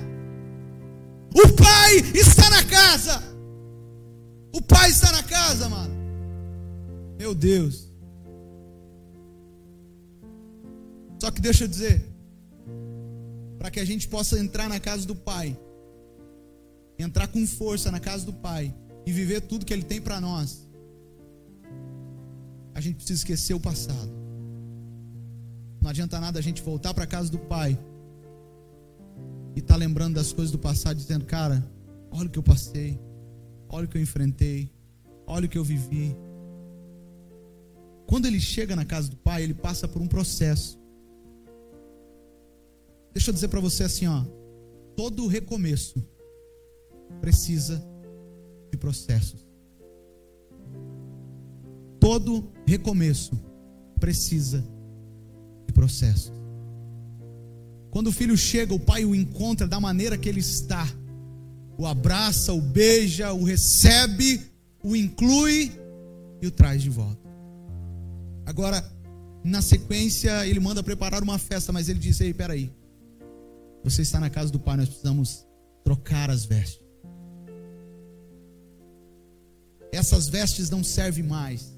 Pai 1.83 1.97
está 2.15 2.49
na 2.49 2.63
casa. 2.63 3.21
O 4.53 4.61
pai 4.61 4.89
está 4.89 5.11
na 5.11 5.21
casa, 5.21 5.67
mano. 5.67 5.93
Meu 7.19 7.35
Deus. 7.35 7.89
Só 11.19 11.29
que 11.29 11.41
deixa 11.41 11.65
eu 11.65 11.67
dizer, 11.67 12.01
para 13.59 13.69
que 13.69 13.81
a 13.81 13.85
gente 13.85 14.07
possa 14.07 14.39
entrar 14.39 14.69
na 14.69 14.79
casa 14.79 15.05
do 15.05 15.13
pai, 15.13 15.57
entrar 16.97 17.27
com 17.27 17.45
força 17.45 17.91
na 17.91 17.99
casa 17.99 18.25
do 18.25 18.33
pai 18.33 18.73
e 19.05 19.11
viver 19.11 19.41
tudo 19.41 19.65
que 19.65 19.73
ele 19.73 19.83
tem 19.83 19.99
para 20.01 20.21
nós, 20.21 20.65
a 22.73 22.79
gente 22.79 22.95
precisa 22.95 23.19
esquecer 23.19 23.53
o 23.53 23.59
passado. 23.59 24.11
Não 25.81 25.89
adianta 25.89 26.17
nada 26.17 26.39
a 26.39 26.41
gente 26.41 26.61
voltar 26.61 26.93
para 26.93 27.03
a 27.03 27.07
casa 27.07 27.29
do 27.29 27.39
pai 27.39 27.77
e 29.55 29.61
tá 29.61 29.75
lembrando 29.75 30.15
das 30.15 30.31
coisas 30.31 30.51
do 30.51 30.59
passado, 30.59 30.97
dizendo: 30.97 31.25
Cara, 31.25 31.63
olha 32.11 32.27
o 32.27 32.29
que 32.29 32.39
eu 32.39 32.43
passei, 32.43 32.99
olha 33.69 33.85
o 33.85 33.87
que 33.87 33.97
eu 33.97 34.01
enfrentei, 34.01 34.71
olha 35.27 35.45
o 35.45 35.49
que 35.49 35.57
eu 35.57 35.63
vivi. 35.63 36.15
Quando 38.07 38.25
ele 38.25 38.39
chega 38.39 38.75
na 38.75 38.85
casa 38.85 39.09
do 39.09 39.17
pai, 39.17 39.43
ele 39.43 39.53
passa 39.53 39.87
por 39.87 40.01
um 40.01 40.07
processo. 40.07 40.79
Deixa 43.13 43.29
eu 43.29 43.33
dizer 43.33 43.47
para 43.47 43.59
você 43.59 43.83
assim, 43.83 44.07
ó, 44.07 44.23
todo 44.95 45.27
recomeço 45.27 46.03
precisa 47.21 47.83
de 48.71 48.77
processos. 48.77 49.47
Todo 51.99 52.51
recomeço 52.65 53.39
precisa 53.99 54.63
de 55.65 55.73
processos. 55.73 56.42
Quando 57.93 58.07
o 58.07 58.11
filho 58.11 58.35
chega, 58.35 58.73
o 58.73 58.79
pai 58.79 59.05
o 59.05 59.13
encontra 59.13 59.67
da 59.67 59.79
maneira 59.79 60.17
que 60.17 60.27
ele 60.27 60.39
está. 60.39 60.91
O 61.77 61.85
abraça, 61.85 62.51
o 62.51 62.59
beija, 62.59 63.31
o 63.31 63.43
recebe, 63.43 64.41
o 64.83 64.95
inclui 64.95 65.71
e 66.41 66.47
o 66.47 66.49
traz 66.49 66.81
de 66.81 66.89
volta. 66.89 67.21
Agora, 68.47 68.83
na 69.43 69.61
sequência, 69.61 70.47
ele 70.47 70.59
manda 70.59 70.81
preparar 70.81 71.21
uma 71.21 71.37
festa, 71.37 71.71
mas 71.71 71.87
ele 71.87 71.99
diz: 71.99 72.19
Ei, 72.19 72.33
peraí. 72.33 72.73
Você 73.83 74.01
está 74.01 74.19
na 74.19 74.29
casa 74.29 74.51
do 74.51 74.59
pai, 74.59 74.75
nós 74.75 74.89
precisamos 74.89 75.45
trocar 75.83 76.31
as 76.31 76.45
vestes. 76.45 76.81
Essas 79.91 80.27
vestes 80.27 80.71
não 80.71 80.83
servem 80.83 81.23
mais. 81.23 81.71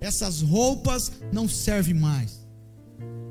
Essas 0.00 0.40
roupas 0.40 1.10
não 1.32 1.48
servem 1.48 1.94
mais 1.94 2.47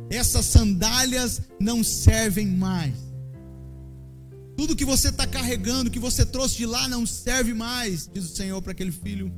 essas 0.10 0.46
sandálias 0.46 1.42
não 1.60 1.84
servem 1.84 2.48
mais. 2.48 2.96
Tudo 4.56 4.76
que 4.76 4.86
você 4.86 5.10
está 5.10 5.28
carregando, 5.28 5.92
que 5.92 6.00
você 6.00 6.26
trouxe 6.26 6.58
de 6.58 6.66
lá, 6.66 6.88
não 6.88 7.06
serve 7.06 7.54
mais, 7.54 8.10
diz 8.12 8.26
o 8.26 8.36
Senhor 8.36 8.62
para 8.62 8.72
aquele 8.72 8.92
filho. 8.92 9.32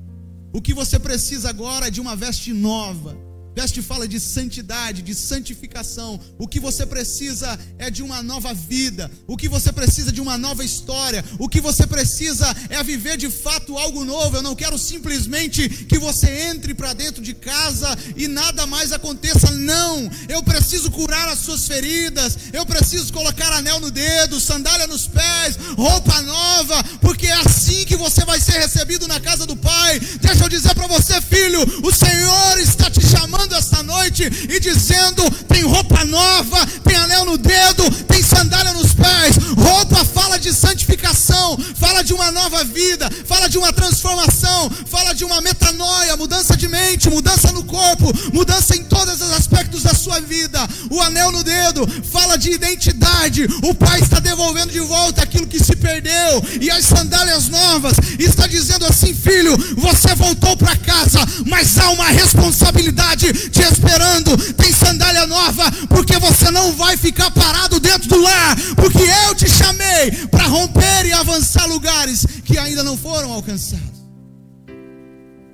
O 0.54 0.62
que 0.62 0.74
você 0.74 0.98
precisa 0.98 1.50
agora 1.50 1.88
é 1.88 1.92
de 1.92 2.00
uma 2.00 2.16
veste 2.16 2.54
nova 2.54 3.29
Veste 3.60 3.82
fala 3.82 4.08
de 4.08 4.22
santidade, 4.22 5.02
de 5.02 5.14
santificação. 5.14 6.18
O 6.38 6.48
que 6.48 6.62
você 6.62 6.86
precisa 6.86 7.60
é 7.78 7.92
de 7.92 8.02
uma 8.02 8.24
nova 8.24 8.54
vida. 8.54 9.12
O 9.28 9.36
que 9.36 9.50
você 9.50 9.70
precisa 9.74 10.14
de 10.14 10.22
uma 10.22 10.38
nova 10.38 10.64
história. 10.64 11.26
O 11.38 11.50
que 11.50 11.60
você 11.60 11.86
precisa 11.86 12.56
é 12.70 12.82
viver 12.82 13.18
de 13.18 13.30
fato 13.30 13.78
algo 13.78 14.06
novo. 14.06 14.38
Eu 14.38 14.42
não 14.42 14.56
quero 14.56 14.80
simplesmente 14.80 15.68
que 15.68 16.00
você 16.00 16.30
entre 16.50 16.74
para 16.74 16.94
dentro 16.94 17.22
de 17.22 17.34
casa 17.34 17.98
e 18.16 18.30
nada 18.30 18.66
mais 18.66 18.94
aconteça. 18.94 19.52
Não. 19.52 20.10
Eu 20.30 20.42
preciso 20.42 20.90
curar 20.90 21.28
as 21.28 21.40
suas 21.40 21.68
feridas. 21.68 22.38
Eu 22.54 22.66
preciso 22.66 23.12
colocar 23.12 23.52
anel 23.52 23.82
no 23.82 23.92
dedo, 23.92 24.40
sandália 24.40 24.88
nos 24.88 25.06
pés, 25.06 25.58
roupa 25.76 26.22
nova, 26.22 26.82
porque 27.02 27.28
é 27.28 27.34
assim 27.34 27.84
que 27.84 27.98
você 27.98 28.24
vai 28.24 28.40
ser 28.40 28.58
recebido 28.58 29.06
na 29.06 29.20
casa 29.20 29.46
do 29.46 29.58
Pai. 29.58 30.00
Deixa 30.22 30.46
eu 30.46 30.48
dizer 30.48 30.74
para 30.74 30.88
você, 30.88 31.20
filho, 31.20 31.60
o 31.84 31.94
Senhor 31.94 32.60
está 32.62 32.90
te 32.90 33.06
chamando 33.06 33.49
esta 33.56 33.84
noite 33.84 34.24
e 34.24 34.60
dizendo: 34.60 35.30
tem 35.48 35.64
roupa 35.64 36.04
nova, 36.06 36.66
tem 36.84 36.96
anel 36.96 37.26
no 37.26 37.38
dedo, 37.38 37.90
tem 38.06 38.22
sandália 38.22 38.74
nos 38.74 38.94
pés. 38.94 39.38
Roupa 39.58 40.04
fala 40.06 40.40
de 40.40 40.54
santificação, 40.54 41.58
fala 41.76 41.99
de 42.10 42.14
uma 42.16 42.32
nova 42.32 42.64
vida, 42.64 43.08
fala 43.24 43.48
de 43.48 43.60
uma 43.60 43.72
transformação, 43.72 44.72
fala 44.88 45.14
de 45.14 45.24
uma 45.24 45.42
metanoia, 45.42 46.18
mudança 46.18 46.58
de 46.58 46.68
mente, 46.68 47.08
mudança 47.08 47.52
no 47.52 47.64
corpo, 47.64 48.12
mudança 48.34 48.76
em 48.76 48.84
todos 48.84 49.22
os 49.22 49.32
aspectos 49.32 49.84
da 49.84 49.94
sua 49.94 50.20
vida. 50.20 50.60
O 50.90 51.00
anel 51.02 51.32
no 51.32 51.44
dedo 51.44 51.88
fala 52.12 52.36
de 52.36 52.50
identidade. 52.50 53.46
O 53.62 53.76
Pai 53.76 54.00
está 54.00 54.20
devolvendo 54.20 54.72
de 54.72 54.80
volta 54.80 55.22
aquilo 55.22 55.46
que 55.46 55.64
se 55.64 55.76
perdeu. 55.76 56.44
E 56.60 56.72
as 56.72 56.84
sandálias 56.86 57.48
novas 57.48 57.94
está 58.18 58.48
dizendo 58.48 58.88
assim: 58.88 59.14
filho, 59.14 59.56
você 59.78 60.16
voltou 60.16 60.58
para 60.58 60.76
casa, 60.78 61.20
mas 61.46 61.78
há 61.78 61.92
uma 61.92 62.08
responsabilidade 62.08 63.32
te 63.50 63.62
esperando. 63.62 64.36
Tem 64.54 64.74
sandália 64.74 65.28
nova, 65.28 65.72
porque 65.88 66.18
você 66.18 66.50
não 66.50 66.72
vai 66.72 66.98
ficar 66.98 67.30
parado 67.30 67.80
dentro 67.80 68.10
do 68.10 68.20
lar, 68.20 68.56
porque 68.76 69.04
eu 69.28 69.36
te 69.36 69.48
chamei 69.48 70.10
para 70.32 70.48
romper 70.48 71.06
e 71.06 71.14
avançar 71.14 71.68
lugares 72.00 72.26
que 72.46 72.58
ainda 72.58 72.84
não 72.84 72.98
foram 72.98 73.32
alcançados. 73.32 74.00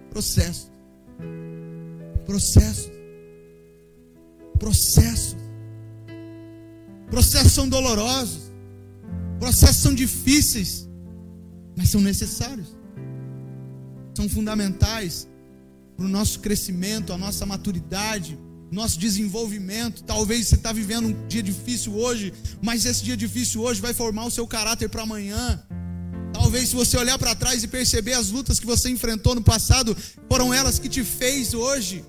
Processo. 0.10 0.72
Processo. 2.26 2.92
Processo. 4.60 5.38
Processos 7.10 7.52
são 7.52 7.68
dolorosos. 7.68 8.52
Processos 9.40 9.78
são 9.78 9.94
difíceis, 9.94 10.88
mas 11.76 11.90
são 11.90 12.02
necessários. 12.02 12.76
são 14.16 14.30
fundamentais 14.30 15.28
para 15.98 16.06
o 16.06 16.10
nosso 16.10 16.40
crescimento, 16.40 17.12
a 17.12 17.18
nossa 17.18 17.46
maturidade, 17.46 18.40
nosso 18.72 18.98
desenvolvimento. 18.98 20.04
Talvez 20.04 20.48
você 20.48 20.56
está 20.56 20.72
vivendo 20.72 21.08
um 21.08 21.28
dia 21.28 21.44
difícil 21.44 21.94
hoje, 21.96 22.34
mas 22.62 22.86
esse 22.86 23.04
dia 23.04 23.18
difícil 23.18 23.62
hoje 23.62 23.82
vai 23.82 23.94
formar 23.94 24.26
o 24.26 24.32
seu 24.32 24.48
caráter 24.48 24.88
para 24.90 25.04
amanhã. 25.04 25.62
Talvez 26.46 26.70
se 26.70 26.76
você 26.76 26.96
olhar 26.96 27.18
para 27.18 27.34
trás 27.34 27.64
e 27.64 27.68
perceber 27.68 28.14
as 28.14 28.30
lutas 28.30 28.60
que 28.60 28.68
você 28.68 28.88
enfrentou 28.88 29.34
no 29.34 29.42
passado, 29.42 29.98
foram 30.30 30.54
elas 30.54 30.78
que 30.78 30.88
te 30.88 31.04
fez 31.04 31.56
hoje 31.56 32.06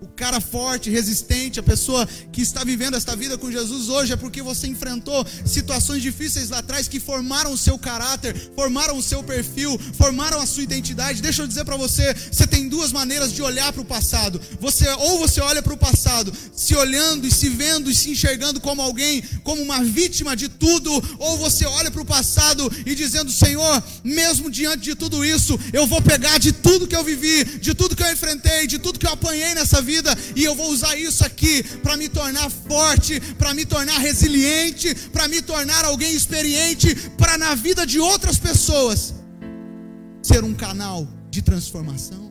o 0.00 0.08
cara 0.08 0.40
forte, 0.40 0.88
resistente, 0.88 1.60
a 1.60 1.62
pessoa 1.62 2.08
que 2.32 2.40
está 2.40 2.64
vivendo 2.64 2.96
esta 2.96 3.14
vida 3.14 3.36
com 3.36 3.52
Jesus 3.52 3.88
hoje 3.88 4.12
é 4.12 4.16
porque 4.16 4.40
você 4.42 4.66
enfrentou 4.66 5.26
situações 5.44 6.02
difíceis 6.02 6.48
lá 6.48 6.58
atrás 6.58 6.88
que 6.88 6.98
formaram 6.98 7.52
o 7.52 7.58
seu 7.58 7.78
caráter, 7.78 8.34
formaram 8.56 8.96
o 8.96 9.02
seu 9.02 9.22
perfil, 9.22 9.78
formaram 9.94 10.40
a 10.40 10.46
sua 10.46 10.62
identidade. 10.62 11.20
Deixa 11.20 11.42
eu 11.42 11.46
dizer 11.46 11.64
para 11.64 11.76
você, 11.76 12.14
você 12.14 12.46
tem 12.46 12.68
duas 12.68 12.92
maneiras 12.92 13.32
de 13.32 13.42
olhar 13.42 13.72
para 13.72 13.82
o 13.82 13.84
passado. 13.84 14.40
Você 14.58 14.88
ou 14.88 15.18
você 15.18 15.40
olha 15.40 15.62
para 15.62 15.74
o 15.74 15.76
passado, 15.76 16.32
se 16.54 16.74
olhando 16.74 17.26
e 17.26 17.30
se 17.30 17.50
vendo 17.50 17.90
e 17.90 17.94
se 17.94 18.10
enxergando 18.10 18.60
como 18.60 18.80
alguém, 18.80 19.22
como 19.44 19.62
uma 19.62 19.84
vítima 19.84 20.34
de 20.34 20.48
tudo, 20.48 20.90
ou 21.18 21.36
você 21.36 21.66
olha 21.66 21.90
para 21.90 22.00
o 22.02 22.06
passado 22.06 22.70
e 22.86 22.94
dizendo: 22.94 23.30
"Senhor, 23.30 23.82
mesmo 24.02 24.50
diante 24.50 24.84
de 24.84 24.94
tudo 24.94 25.24
isso, 25.24 25.58
eu 25.74 25.86
vou 25.86 26.00
pegar 26.00 26.38
de 26.38 26.52
tudo 26.52 26.86
que 26.86 26.96
eu 26.96 27.04
vivi, 27.04 27.44
de 27.58 27.74
tudo 27.74 27.94
que 27.94 28.02
eu 28.02 28.12
enfrentei, 28.12 28.66
de 28.66 28.78
tudo 28.78 28.98
que 28.98 29.06
eu 29.06 29.12
apanhei 29.12 29.54
nessa 29.54 29.82
vida 29.82 29.89
vida 29.90 30.16
e 30.36 30.44
eu 30.44 30.54
vou 30.54 30.68
usar 30.70 30.94
isso 30.96 31.22
aqui 31.24 31.62
para 31.84 31.96
me 31.96 32.08
tornar 32.08 32.48
forte, 32.50 33.20
para 33.40 33.52
me 33.58 33.64
tornar 33.74 33.98
resiliente, 33.98 34.88
para 35.14 35.26
me 35.32 35.40
tornar 35.42 35.84
alguém 35.84 36.12
experiente, 36.20 36.88
para 37.20 37.36
na 37.44 37.54
vida 37.66 37.82
de 37.92 37.98
outras 37.98 38.38
pessoas 38.38 39.14
ser 40.22 40.42
um 40.44 40.54
canal 40.54 41.08
de 41.34 41.40
transformação. 41.42 42.24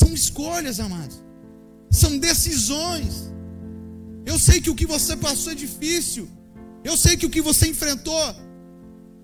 São 0.00 0.12
escolhas, 0.22 0.80
amados. 0.80 1.18
São 1.90 2.12
decisões. 2.18 3.12
Eu 4.30 4.38
sei 4.46 4.60
que 4.62 4.70
o 4.70 4.74
que 4.74 4.86
você 4.86 5.14
passou 5.16 5.52
é 5.52 5.54
difícil. 5.66 6.28
Eu 6.82 6.96
sei 6.96 7.16
que 7.18 7.26
o 7.26 7.30
que 7.34 7.42
você 7.50 7.64
enfrentou 7.74 8.26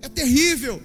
é 0.01 0.09
terrível. 0.21 0.81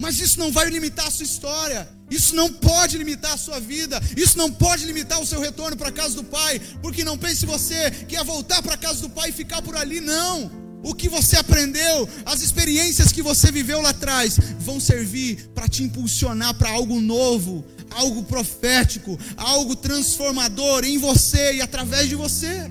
Mas 0.00 0.18
isso 0.18 0.38
não 0.38 0.50
vai 0.50 0.68
limitar 0.70 1.06
a 1.06 1.10
sua 1.10 1.24
história. 1.24 1.88
Isso 2.10 2.34
não 2.34 2.52
pode 2.52 2.98
limitar 2.98 3.32
a 3.32 3.36
sua 3.36 3.60
vida. 3.60 4.00
Isso 4.16 4.36
não 4.36 4.52
pode 4.52 4.84
limitar 4.84 5.20
o 5.20 5.26
seu 5.26 5.40
retorno 5.40 5.76
para 5.76 5.88
a 5.88 5.92
casa 5.92 6.16
do 6.16 6.24
Pai. 6.24 6.60
Porque 6.82 7.04
não 7.04 7.16
pense 7.16 7.46
você 7.46 7.90
que 7.90 8.16
é 8.16 8.24
voltar 8.24 8.62
para 8.62 8.74
a 8.74 8.78
casa 8.78 9.02
do 9.02 9.10
Pai 9.10 9.30
e 9.30 9.32
ficar 9.32 9.62
por 9.62 9.76
ali. 9.76 10.00
Não. 10.00 10.64
O 10.82 10.94
que 10.94 11.08
você 11.08 11.36
aprendeu, 11.36 12.06
as 12.26 12.42
experiências 12.42 13.10
que 13.10 13.22
você 13.22 13.50
viveu 13.50 13.80
lá 13.80 13.88
atrás, 13.88 14.36
vão 14.58 14.78
servir 14.78 15.48
para 15.54 15.66
te 15.66 15.82
impulsionar 15.82 16.52
para 16.54 16.70
algo 16.70 17.00
novo, 17.00 17.64
algo 17.90 18.22
profético, 18.24 19.18
algo 19.34 19.74
transformador 19.74 20.84
em 20.84 20.98
você 20.98 21.54
e 21.54 21.62
através 21.62 22.10
de 22.10 22.14
você. 22.14 22.70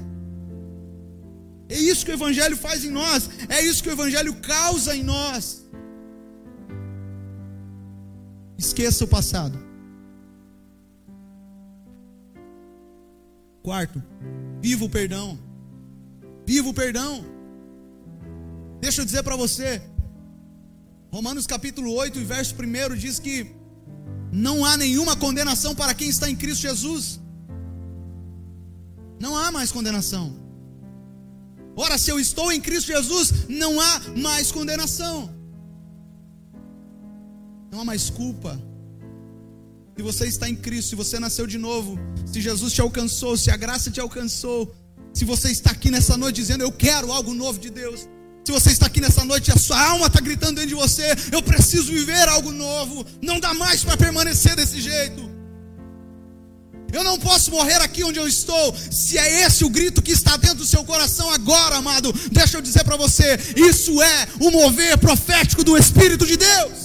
É 1.68 1.76
isso 1.80 2.06
que 2.06 2.12
o 2.12 2.14
Evangelho 2.14 2.56
faz 2.56 2.86
em 2.86 2.92
nós, 2.92 3.28
é 3.50 3.66
isso 3.66 3.82
que 3.82 3.90
o 3.90 3.94
Evangelho 3.94 4.36
causa 4.36 4.96
em 4.96 5.02
nós. 5.02 5.63
Esqueça 8.58 9.04
o 9.04 9.08
passado. 9.08 9.58
Quarto, 13.62 14.04
viva 14.62 14.86
o 14.86 14.90
perdão. 14.90 15.40
Viva 16.46 16.70
o 16.70 16.74
perdão. 16.74 17.26
Deixa 18.82 19.02
eu 19.02 19.06
dizer 19.06 19.24
para 19.24 19.38
você, 19.38 19.82
Romanos 21.12 21.48
capítulo 21.48 21.94
8, 21.94 22.20
verso 22.26 22.56
1 22.56 22.96
diz 22.98 23.20
que 23.20 23.56
não 24.32 24.66
há 24.66 24.76
nenhuma 24.76 25.16
condenação 25.16 25.74
para 25.74 25.94
quem 25.94 26.10
está 26.10 26.30
em 26.30 26.36
Cristo 26.36 26.64
Jesus. 26.64 27.22
Não 29.20 29.38
há 29.38 29.52
mais 29.52 29.72
condenação. 29.72 30.36
Ora, 31.76 31.98
se 31.98 32.10
eu 32.12 32.20
estou 32.20 32.52
em 32.52 32.60
Cristo 32.60 32.88
Jesus, 32.88 33.48
não 33.48 33.80
há 33.80 34.02
mais 34.18 34.52
condenação. 34.52 35.34
Não 37.74 37.82
há 37.82 37.86
mais 37.86 38.08
culpa. 38.08 38.62
Se 39.98 40.04
você 40.04 40.28
está 40.28 40.48
em 40.48 40.56
Cristo, 40.56 40.90
se 40.90 40.96
você 40.96 41.18
nasceu 41.18 41.48
de 41.48 41.58
novo, 41.58 41.98
se 42.32 42.40
Jesus 42.40 42.72
te 42.72 42.82
alcançou, 42.82 43.36
se 43.36 43.50
a 43.50 43.58
graça 43.58 43.90
te 43.90 44.00
alcançou, 44.00 44.72
se 45.12 45.26
você 45.26 45.50
está 45.50 45.72
aqui 45.72 45.90
nessa 45.90 46.16
noite 46.16 46.36
dizendo 46.36 46.64
eu 46.64 46.72
quero 46.72 47.12
algo 47.12 47.34
novo 47.34 47.58
de 47.58 47.72
Deus, 47.72 48.08
se 48.46 48.52
você 48.52 48.70
está 48.70 48.86
aqui 48.86 49.02
nessa 49.02 49.26
noite 49.26 49.48
e 49.48 49.54
a 49.54 49.58
sua 49.58 49.82
alma 49.90 50.06
está 50.06 50.22
gritando 50.22 50.58
dentro 50.58 50.70
de 50.70 50.76
você, 50.76 51.16
eu 51.32 51.42
preciso 51.42 51.92
viver 51.92 52.30
algo 52.30 52.52
novo, 52.52 53.04
não 53.24 53.40
dá 53.40 53.56
mais 53.56 53.84
para 53.84 53.98
permanecer 53.98 54.56
desse 54.56 54.80
jeito. 54.80 55.28
Eu 56.92 57.04
não 57.04 57.18
posso 57.18 57.50
morrer 57.50 57.82
aqui 57.82 58.04
onde 58.04 58.20
eu 58.20 58.28
estou. 58.28 58.76
Se 58.92 59.18
é 59.18 59.46
esse 59.48 59.66
o 59.66 59.70
grito 59.70 60.00
que 60.00 60.12
está 60.12 60.38
dentro 60.38 60.58
do 60.58 60.66
seu 60.66 60.84
coração 60.84 61.28
agora, 61.32 61.78
amado, 61.78 62.14
deixa 62.32 62.58
eu 62.58 62.62
dizer 62.62 62.84
para 62.84 62.98
você: 62.98 63.36
isso 63.56 64.00
é 64.00 64.28
o 64.40 64.52
mover 64.52 64.96
profético 65.00 65.64
do 65.64 65.76
Espírito 65.76 66.24
de 66.24 66.38
Deus. 66.38 66.83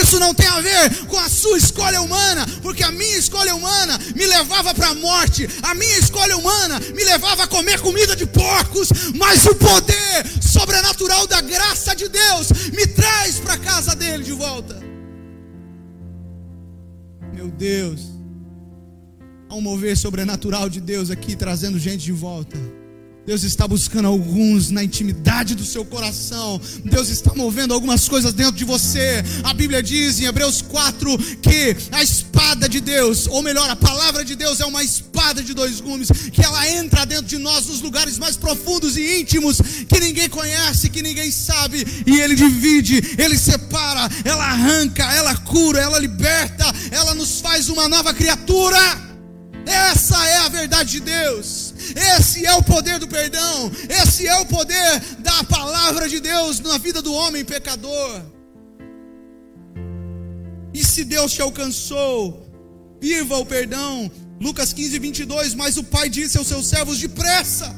Isso 0.00 0.18
não 0.18 0.34
tem 0.34 0.48
a 0.48 0.60
ver 0.60 1.06
com 1.06 1.16
a 1.18 1.28
sua 1.28 1.56
escolha 1.56 2.00
humana, 2.02 2.44
porque 2.62 2.82
a 2.82 2.90
minha 2.90 3.16
escolha 3.16 3.54
humana 3.54 3.98
me 4.14 4.26
levava 4.26 4.74
para 4.74 4.88
a 4.88 4.94
morte, 4.94 5.48
a 5.62 5.74
minha 5.74 5.98
escolha 5.98 6.36
humana 6.36 6.80
me 6.94 7.04
levava 7.04 7.44
a 7.44 7.46
comer 7.46 7.80
comida 7.80 8.16
de 8.16 8.26
porcos, 8.26 8.88
mas 9.14 9.46
o 9.46 9.54
poder 9.54 10.26
sobrenatural 10.42 11.26
da 11.26 11.40
graça 11.40 11.94
de 11.94 12.08
Deus 12.08 12.50
me 12.72 12.86
traz 12.88 13.38
para 13.38 13.54
a 13.54 13.58
casa 13.58 13.94
dele 13.94 14.24
de 14.24 14.32
volta. 14.32 14.82
Meu 17.32 17.48
Deus, 17.48 18.00
há 19.48 19.54
um 19.54 19.60
mover 19.60 19.96
sobrenatural 19.96 20.68
de 20.68 20.80
Deus 20.80 21.10
aqui 21.10 21.36
trazendo 21.36 21.78
gente 21.78 22.04
de 22.04 22.12
volta. 22.12 22.56
Deus 23.26 23.42
está 23.42 23.66
buscando 23.66 24.06
alguns 24.06 24.70
na 24.70 24.84
intimidade 24.84 25.54
do 25.54 25.64
seu 25.64 25.82
coração. 25.82 26.60
Deus 26.84 27.08
está 27.08 27.34
movendo 27.34 27.72
algumas 27.72 28.06
coisas 28.06 28.34
dentro 28.34 28.52
de 28.52 28.64
você. 28.64 29.24
A 29.42 29.54
Bíblia 29.54 29.82
diz 29.82 30.20
em 30.20 30.24
Hebreus 30.24 30.60
4 30.60 31.16
que 31.40 31.74
a 31.90 32.02
espada 32.02 32.68
de 32.68 32.80
Deus, 32.80 33.26
ou 33.26 33.42
melhor, 33.42 33.68
a 33.70 33.76
palavra 33.76 34.24
de 34.24 34.36
Deus 34.36 34.60
é 34.60 34.66
uma 34.66 34.84
espada 34.84 35.42
de 35.42 35.54
dois 35.54 35.80
gumes, 35.80 36.10
que 36.32 36.44
ela 36.44 36.68
entra 36.70 37.06
dentro 37.06 37.24
de 37.24 37.38
nós 37.38 37.66
nos 37.66 37.80
lugares 37.80 38.18
mais 38.18 38.36
profundos 38.36 38.94
e 38.96 39.20
íntimos 39.20 39.58
que 39.88 40.00
ninguém 40.00 40.28
conhece, 40.28 40.90
que 40.90 41.00
ninguém 41.00 41.30
sabe, 41.30 41.86
e 42.06 42.20
ele 42.20 42.34
divide, 42.34 43.00
ele 43.16 43.38
separa, 43.38 44.06
ela 44.22 44.44
arranca, 44.44 45.02
ela 45.14 45.34
cura, 45.36 45.80
ela 45.80 45.98
liberta, 45.98 46.64
ela 46.90 47.14
nos 47.14 47.40
faz 47.40 47.70
uma 47.70 47.88
nova 47.88 48.12
criatura. 48.12 48.78
Essa 49.66 50.22
é 50.26 50.36
a 50.40 50.48
verdade 50.50 50.92
de 50.92 51.00
Deus. 51.00 51.73
Esse 52.16 52.46
é 52.46 52.54
o 52.54 52.62
poder 52.62 52.98
do 52.98 53.08
perdão. 53.08 53.70
Esse 53.88 54.26
é 54.26 54.36
o 54.36 54.46
poder 54.46 55.00
da 55.18 55.44
palavra 55.44 56.08
de 56.08 56.20
Deus 56.20 56.60
na 56.60 56.78
vida 56.78 57.02
do 57.02 57.12
homem 57.12 57.44
pecador. 57.44 58.22
E 60.72 60.84
se 60.84 61.04
Deus 61.04 61.32
te 61.32 61.42
alcançou, 61.42 62.48
viva 63.00 63.36
o 63.38 63.46
perdão. 63.46 64.10
Lucas 64.40 64.72
15, 64.72 64.98
22. 64.98 65.54
Mas 65.54 65.76
o 65.76 65.84
pai 65.84 66.08
disse 66.08 66.38
aos 66.38 66.46
seus 66.46 66.66
servos: 66.66 66.98
depressa, 66.98 67.74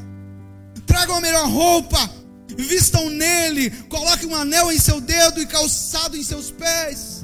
tragam 0.85 1.15
a 1.15 1.21
melhor 1.21 1.47
roupa, 1.49 2.09
vistam 2.57 3.09
nele, 3.09 3.69
coloquem 3.89 4.29
um 4.29 4.35
anel 4.35 4.71
em 4.71 4.79
seu 4.79 5.01
dedo 5.01 5.41
e 5.41 5.45
calçado 5.45 6.15
em 6.15 6.23
seus 6.23 6.51
pés 6.51 7.16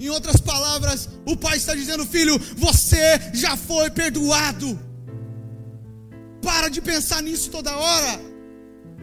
em 0.00 0.08
outras 0.08 0.40
palavras, 0.40 1.10
o 1.26 1.36
pai 1.36 1.58
está 1.58 1.74
dizendo: 1.74 2.06
filho, 2.06 2.40
você 2.56 3.20
já 3.34 3.54
foi 3.56 3.90
perdoado. 3.90 4.80
Para 6.40 6.70
de 6.70 6.80
pensar 6.80 7.22
nisso 7.22 7.50
toda 7.50 7.76
hora. 7.76 8.30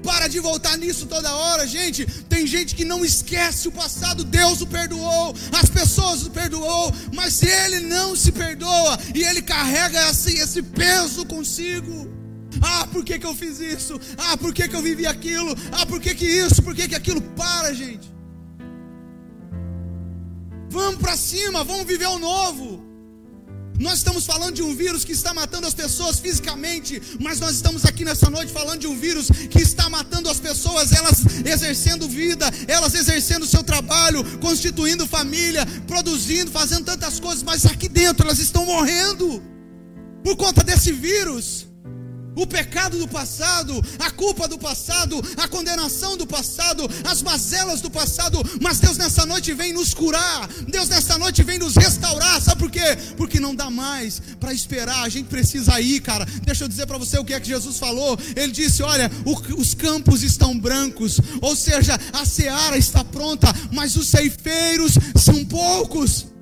Para 0.02 0.28
de 0.28 0.40
voltar 0.40 0.76
nisso 0.78 1.06
toda 1.06 1.36
hora, 1.36 1.68
gente. 1.68 2.06
Tem 2.24 2.48
gente 2.48 2.76
que 2.76 2.84
não 2.84 3.06
esquece 3.06 3.68
o 3.68 3.72
passado. 3.72 4.24
Deus 4.24 4.62
o 4.62 4.68
perdoou, 4.68 5.36
as 5.52 5.70
pessoas 5.70 6.24
o 6.24 6.32
perdoou, 6.32 6.92
mas 7.14 7.44
ele 7.44 7.82
não 7.82 8.16
se 8.16 8.32
perdoa 8.32 8.98
e 9.14 9.24
ele 9.24 9.42
carrega 9.42 10.10
esse, 10.10 10.40
esse 10.40 10.64
peso 10.64 11.26
consigo. 11.26 12.08
Ah, 12.60 12.88
por 12.92 13.04
que, 13.04 13.20
que 13.20 13.26
eu 13.26 13.36
fiz 13.36 13.60
isso? 13.60 14.00
Ah, 14.18 14.36
por 14.36 14.52
que, 14.52 14.68
que 14.68 14.76
eu 14.76 14.82
vivi 14.82 15.06
aquilo? 15.06 15.56
Ah, 15.72 15.86
por 15.86 16.02
que, 16.02 16.16
que 16.16 16.26
isso? 16.26 16.64
Por 16.64 16.74
que, 16.74 16.88
que 16.88 16.96
aquilo? 16.96 17.22
Para, 17.22 17.72
gente. 17.72 18.17
Vamos 20.70 21.00
para 21.00 21.16
cima, 21.16 21.64
vamos 21.64 21.86
viver 21.86 22.08
o 22.08 22.20
novo. 22.20 22.88
Nós 23.80 24.00
estamos 24.00 24.26
falando 24.26 24.56
de 24.56 24.64
um 24.64 24.76
vírus 24.76 25.06
que 25.06 25.12
está 25.12 25.34
matando 25.34 25.68
as 25.68 25.74
pessoas 25.74 26.20
fisicamente, 26.20 27.00
mas 27.20 27.40
nós 27.40 27.56
estamos 27.56 27.86
aqui 27.86 28.04
nessa 28.04 28.28
noite 28.30 28.52
falando 28.52 28.80
de 28.80 28.88
um 28.88 28.98
vírus 28.98 29.30
que 29.30 29.62
está 29.62 29.88
matando 29.88 30.30
as 30.30 30.40
pessoas, 30.40 30.92
elas 30.92 31.24
exercendo 31.46 32.08
vida, 32.08 32.50
elas 32.68 32.96
exercendo 32.96 33.46
seu 33.46 33.64
trabalho, 33.64 34.24
constituindo 34.40 35.06
família, 35.06 35.64
produzindo, 35.86 36.50
fazendo 36.50 36.86
tantas 36.86 37.20
coisas, 37.20 37.44
mas 37.44 37.66
aqui 37.68 37.88
dentro 37.88 38.26
elas 38.26 38.40
estão 38.40 38.66
morrendo 38.66 39.44
por 40.24 40.36
conta 40.36 40.64
desse 40.64 40.92
vírus. 40.92 41.68
O 42.38 42.46
pecado 42.46 42.98
do 42.98 43.08
passado, 43.08 43.84
a 44.00 44.12
culpa 44.12 44.48
do 44.48 44.58
passado, 44.58 45.22
a 45.38 45.48
condenação 45.48 46.16
do 46.16 46.28
passado, 46.28 46.88
as 47.04 47.22
mazelas 47.22 47.82
do 47.82 47.90
passado, 47.90 48.40
mas 48.62 48.80
Deus 48.80 48.98
nessa 48.98 49.26
noite 49.26 49.54
vem 49.54 49.74
nos 49.74 49.94
curar, 49.94 50.48
Deus 50.68 50.88
nessa 50.88 51.18
noite 51.18 51.44
vem 51.44 51.58
nos 51.58 51.76
restaurar, 51.76 52.40
sabe 52.40 52.60
por 52.60 52.72
quê? 52.72 52.96
Porque 53.18 53.40
não 53.40 53.56
dá 53.56 53.70
mais 53.70 54.22
para 54.40 54.54
esperar, 54.54 55.04
a 55.04 55.10
gente 55.10 55.28
precisa 55.28 55.82
ir, 55.82 56.00
cara. 56.02 56.26
Deixa 56.44 56.64
eu 56.64 56.68
dizer 56.68 56.86
para 56.86 56.98
você 56.98 57.18
o 57.18 57.26
que 57.26 57.34
é 57.34 57.40
que 57.40 57.48
Jesus 57.48 57.78
falou. 57.78 58.18
Ele 58.36 58.52
disse: 58.52 58.84
Olha, 58.84 59.12
os 59.58 59.74
campos 59.74 60.22
estão 60.24 60.58
brancos, 60.58 61.20
ou 61.42 61.56
seja, 61.56 62.00
a 62.14 62.26
seara 62.26 62.78
está 62.78 63.04
pronta, 63.04 63.48
mas 63.72 63.96
os 63.96 64.08
ceifeiros 64.08 64.94
são 65.16 65.44
poucos. 65.44 66.37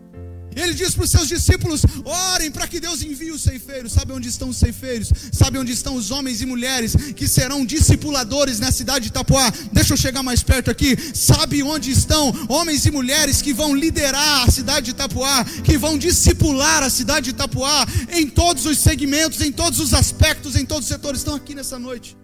Ele 0.55 0.73
diz 0.73 0.95
para 0.95 1.03
os 1.03 1.11
seus 1.11 1.27
discípulos: 1.27 1.81
orem 2.05 2.49
para 2.49 2.67
que 2.67 2.79
Deus 2.79 3.01
envie 3.01 3.31
os 3.31 3.41
ceifeiros. 3.41 3.91
Sabe 3.91 4.13
onde 4.13 4.29
estão 4.29 4.49
os 4.49 4.57
ceifeiros? 4.57 5.11
Sabe 5.31 5.57
onde 5.57 5.71
estão 5.71 5.95
os 5.95 6.11
homens 6.11 6.41
e 6.41 6.45
mulheres 6.45 6.95
que 7.15 7.27
serão 7.27 7.65
discipuladores 7.65 8.59
na 8.59 8.71
cidade 8.71 9.05
de 9.05 9.09
Itapuá? 9.09 9.51
Deixa 9.71 9.93
eu 9.93 9.97
chegar 9.97 10.23
mais 10.23 10.41
perto 10.41 10.71
aqui. 10.71 10.97
Sabe 11.13 11.61
onde 11.61 11.91
estão 11.91 12.33
homens 12.47 12.85
e 12.85 12.91
mulheres 12.91 13.41
que 13.41 13.53
vão 13.53 13.75
liderar 13.75 14.47
a 14.47 14.51
cidade 14.51 14.85
de 14.85 14.91
Itapuá, 14.91 15.43
que 15.63 15.77
vão 15.77 15.97
discipular 15.97 16.83
a 16.83 16.89
cidade 16.89 17.25
de 17.25 17.29
Itapuá 17.31 17.85
em 18.11 18.27
todos 18.27 18.65
os 18.65 18.77
segmentos, 18.77 19.41
em 19.41 19.51
todos 19.51 19.79
os 19.79 19.93
aspectos, 19.93 20.55
em 20.55 20.65
todos 20.65 20.83
os 20.83 20.89
setores? 20.89 21.19
Estão 21.19 21.35
aqui 21.35 21.53
nessa 21.53 21.77
noite 21.77 22.15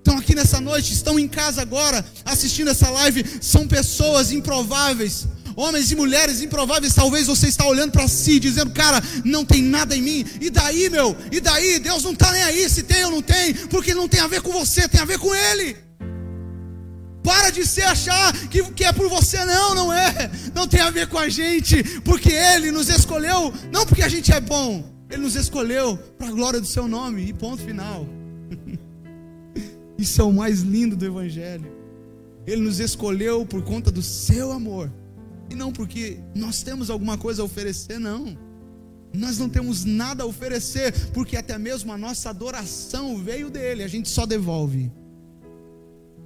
estão 0.00 0.16
aqui 0.16 0.34
nessa 0.34 0.60
noite, 0.60 0.92
estão 0.94 1.18
em 1.18 1.28
casa 1.28 1.60
agora 1.60 2.04
assistindo 2.24 2.70
essa 2.70 2.88
live, 2.88 3.24
são 3.40 3.68
pessoas 3.68 4.32
improváveis, 4.32 5.26
homens 5.56 5.90
e 5.90 5.96
mulheres 5.96 6.40
improváveis, 6.40 6.94
talvez 6.94 7.26
você 7.26 7.48
está 7.48 7.66
olhando 7.66 7.92
para 7.92 8.08
si, 8.08 8.38
dizendo, 8.38 8.70
cara, 8.70 9.02
não 9.24 9.44
tem 9.44 9.62
nada 9.62 9.96
em 9.96 10.02
mim. 10.02 10.24
E 10.40 10.50
daí, 10.50 10.88
meu? 10.88 11.16
E 11.30 11.40
daí? 11.40 11.78
Deus 11.78 12.02
não 12.02 12.12
está 12.12 12.32
nem 12.32 12.42
aí 12.42 12.68
se 12.68 12.82
tem 12.82 13.04
ou 13.04 13.10
não 13.10 13.22
tem, 13.22 13.54
porque 13.54 13.94
não 13.94 14.08
tem 14.08 14.20
a 14.20 14.26
ver 14.26 14.42
com 14.42 14.52
você, 14.52 14.88
tem 14.88 15.00
a 15.00 15.04
ver 15.04 15.18
com 15.18 15.34
Ele. 15.34 15.76
Para 17.22 17.50
de 17.50 17.66
se 17.66 17.82
achar 17.82 18.32
que, 18.48 18.62
que 18.72 18.84
é 18.84 18.92
por 18.92 19.08
você, 19.08 19.44
não, 19.44 19.74
não 19.74 19.92
é. 19.92 20.30
Não 20.54 20.66
tem 20.66 20.80
a 20.80 20.90
ver 20.90 21.06
com 21.08 21.18
a 21.18 21.28
gente, 21.28 21.82
porque 22.00 22.32
Ele 22.32 22.70
nos 22.70 22.88
escolheu, 22.88 23.52
não 23.70 23.84
porque 23.84 24.02
a 24.02 24.08
gente 24.08 24.32
é 24.32 24.40
bom, 24.40 24.84
Ele 25.10 25.22
nos 25.22 25.36
escolheu 25.36 25.96
para 26.18 26.28
a 26.28 26.32
glória 26.32 26.60
do 26.60 26.66
Seu 26.66 26.88
nome, 26.88 27.26
e 27.28 27.32
ponto 27.32 27.62
final. 27.62 28.06
Isso 29.98 30.20
é 30.20 30.24
o 30.24 30.32
mais 30.32 30.60
lindo 30.60 30.96
do 30.96 31.04
Evangelho. 31.04 31.70
Ele 32.46 32.62
nos 32.62 32.80
escolheu 32.80 33.44
por 33.44 33.62
conta 33.62 33.90
do 33.90 34.02
seu 34.02 34.50
amor. 34.50 34.90
E 35.50 35.54
não 35.54 35.72
porque 35.72 36.20
nós 36.34 36.62
temos 36.62 36.88
alguma 36.88 37.18
coisa 37.18 37.42
a 37.42 37.44
oferecer, 37.44 37.98
não. 37.98 38.38
Nós 39.12 39.38
não 39.38 39.48
temos 39.48 39.84
nada 39.84 40.22
a 40.22 40.26
oferecer, 40.26 40.92
porque 41.10 41.36
até 41.36 41.58
mesmo 41.58 41.92
a 41.92 41.98
nossa 41.98 42.30
adoração 42.30 43.18
veio 43.18 43.50
dele, 43.50 43.82
a 43.82 43.88
gente 43.88 44.08
só 44.08 44.24
devolve. 44.24 44.92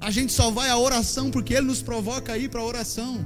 A 0.00 0.10
gente 0.10 0.32
só 0.32 0.50
vai 0.50 0.68
à 0.68 0.76
oração 0.76 1.30
porque 1.30 1.54
ele 1.54 1.66
nos 1.66 1.80
provoca 1.80 2.34
a 2.34 2.38
ir 2.38 2.50
para 2.50 2.60
a 2.60 2.64
oração. 2.64 3.24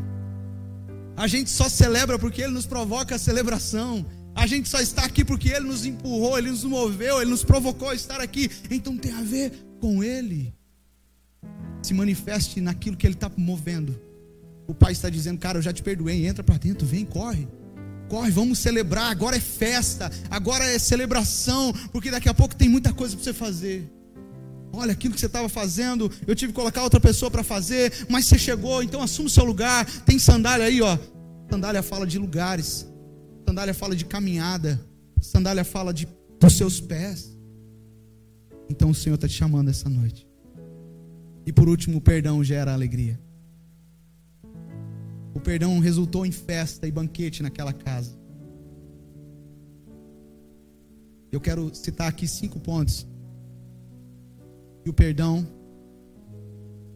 A 1.16 1.26
gente 1.26 1.50
só 1.50 1.68
celebra 1.68 2.16
porque 2.16 2.40
ele 2.40 2.52
nos 2.52 2.66
provoca 2.66 3.16
a 3.16 3.18
celebração. 3.18 4.06
A 4.36 4.46
gente 4.46 4.68
só 4.68 4.80
está 4.80 5.04
aqui 5.04 5.24
porque 5.24 5.48
ele 5.48 5.66
nos 5.66 5.84
empurrou, 5.84 6.38
ele 6.38 6.50
nos 6.50 6.62
moveu, 6.62 7.20
ele 7.20 7.30
nos 7.30 7.42
provocou 7.42 7.88
a 7.88 7.94
estar 7.96 8.20
aqui. 8.20 8.48
Então 8.70 8.96
tem 8.96 9.12
a 9.12 9.22
ver 9.22 9.52
com 9.80 10.04
ele. 10.04 10.54
Se 11.82 11.92
manifeste 11.92 12.60
naquilo 12.60 12.96
que 12.96 13.04
ele 13.04 13.14
está 13.14 13.28
movendo. 13.36 14.00
O 14.68 14.74
pai 14.74 14.92
está 14.92 15.08
dizendo, 15.08 15.38
cara, 15.38 15.56
eu 15.58 15.62
já 15.62 15.72
te 15.72 15.82
perdoei, 15.82 16.26
entra 16.26 16.44
para 16.44 16.58
dentro, 16.58 16.86
vem, 16.86 17.04
corre. 17.04 17.48
Corre, 18.06 18.30
vamos 18.30 18.58
celebrar. 18.58 19.10
Agora 19.10 19.34
é 19.34 19.40
festa, 19.40 20.12
agora 20.30 20.62
é 20.62 20.78
celebração, 20.78 21.72
porque 21.90 22.10
daqui 22.10 22.28
a 22.28 22.34
pouco 22.34 22.54
tem 22.54 22.68
muita 22.68 22.92
coisa 22.92 23.16
para 23.16 23.24
você 23.24 23.32
fazer. 23.32 23.90
Olha, 24.70 24.92
aquilo 24.92 25.14
que 25.14 25.20
você 25.20 25.26
estava 25.26 25.48
fazendo, 25.48 26.12
eu 26.26 26.34
tive 26.34 26.52
que 26.52 26.56
colocar 26.56 26.82
outra 26.82 27.00
pessoa 27.00 27.30
para 27.30 27.42
fazer, 27.42 28.06
mas 28.10 28.26
você 28.26 28.38
chegou, 28.38 28.82
então 28.82 29.02
assume 29.02 29.28
o 29.28 29.30
seu 29.30 29.44
lugar. 29.44 29.86
Tem 30.02 30.18
sandália 30.18 30.66
aí, 30.66 30.82
ó. 30.82 30.98
Sandália 31.50 31.82
fala 31.82 32.06
de 32.06 32.18
lugares, 32.18 32.86
sandália 33.46 33.72
fala 33.72 33.96
de 33.96 34.04
caminhada, 34.04 34.78
sandália 35.18 35.64
fala 35.64 35.94
de 35.94 36.06
dos 36.38 36.56
seus 36.58 36.78
pés. 36.78 37.34
Então 38.68 38.90
o 38.90 38.94
Senhor 38.94 39.14
está 39.14 39.26
te 39.26 39.34
chamando 39.34 39.70
essa 39.70 39.88
noite. 39.88 40.28
E 41.46 41.52
por 41.52 41.68
último, 41.68 41.96
o 41.96 42.00
perdão 42.02 42.44
gera 42.44 42.74
alegria. 42.74 43.18
O 45.38 45.40
perdão 45.40 45.78
resultou 45.78 46.26
em 46.26 46.32
festa 46.32 46.84
e 46.88 46.90
banquete 46.90 47.44
naquela 47.44 47.72
casa. 47.72 48.10
Eu 51.30 51.40
quero 51.40 51.72
citar 51.72 52.08
aqui 52.08 52.26
cinco 52.26 52.58
pontos 52.58 53.06
que 54.82 54.90
o 54.90 54.92
perdão 54.92 55.46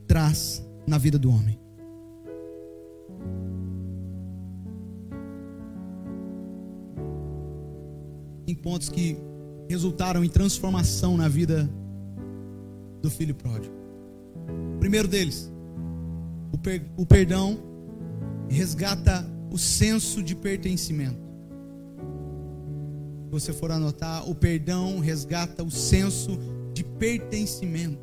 traz 0.08 0.60
na 0.88 0.98
vida 0.98 1.20
do 1.20 1.30
homem. 1.30 1.56
Em 8.44 8.56
pontos 8.56 8.88
que 8.88 9.16
resultaram 9.68 10.24
em 10.24 10.28
transformação 10.28 11.16
na 11.16 11.28
vida 11.28 11.70
do 13.00 13.08
filho 13.08 13.36
pródigo. 13.36 13.72
O 14.74 14.80
primeiro 14.80 15.06
deles, 15.06 15.48
o, 16.50 16.58
per, 16.58 16.84
o 16.96 17.06
perdão 17.06 17.70
resgata 18.52 19.26
o 19.50 19.58
senso 19.58 20.22
de 20.22 20.34
pertencimento. 20.34 21.20
Se 23.24 23.30
você 23.30 23.52
for 23.52 23.70
anotar, 23.70 24.28
o 24.28 24.34
perdão 24.34 24.98
resgata 24.98 25.62
o 25.64 25.70
senso 25.70 26.38
de 26.72 26.84
pertencimento. 26.84 28.00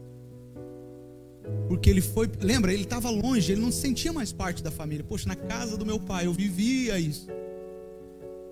Porque 1.67 1.89
ele 1.89 2.01
foi, 2.01 2.29
lembra, 2.41 2.73
ele 2.73 2.83
estava 2.83 3.09
longe, 3.09 3.51
ele 3.51 3.61
não 3.61 3.71
se 3.71 3.81
sentia 3.81 4.11
mais 4.11 4.31
parte 4.31 4.63
da 4.63 4.71
família. 4.71 5.03
Poxa, 5.03 5.27
na 5.27 5.35
casa 5.35 5.77
do 5.77 5.85
meu 5.85 5.99
pai 5.99 6.25
eu 6.25 6.33
vivia 6.33 6.99
isso. 6.99 7.27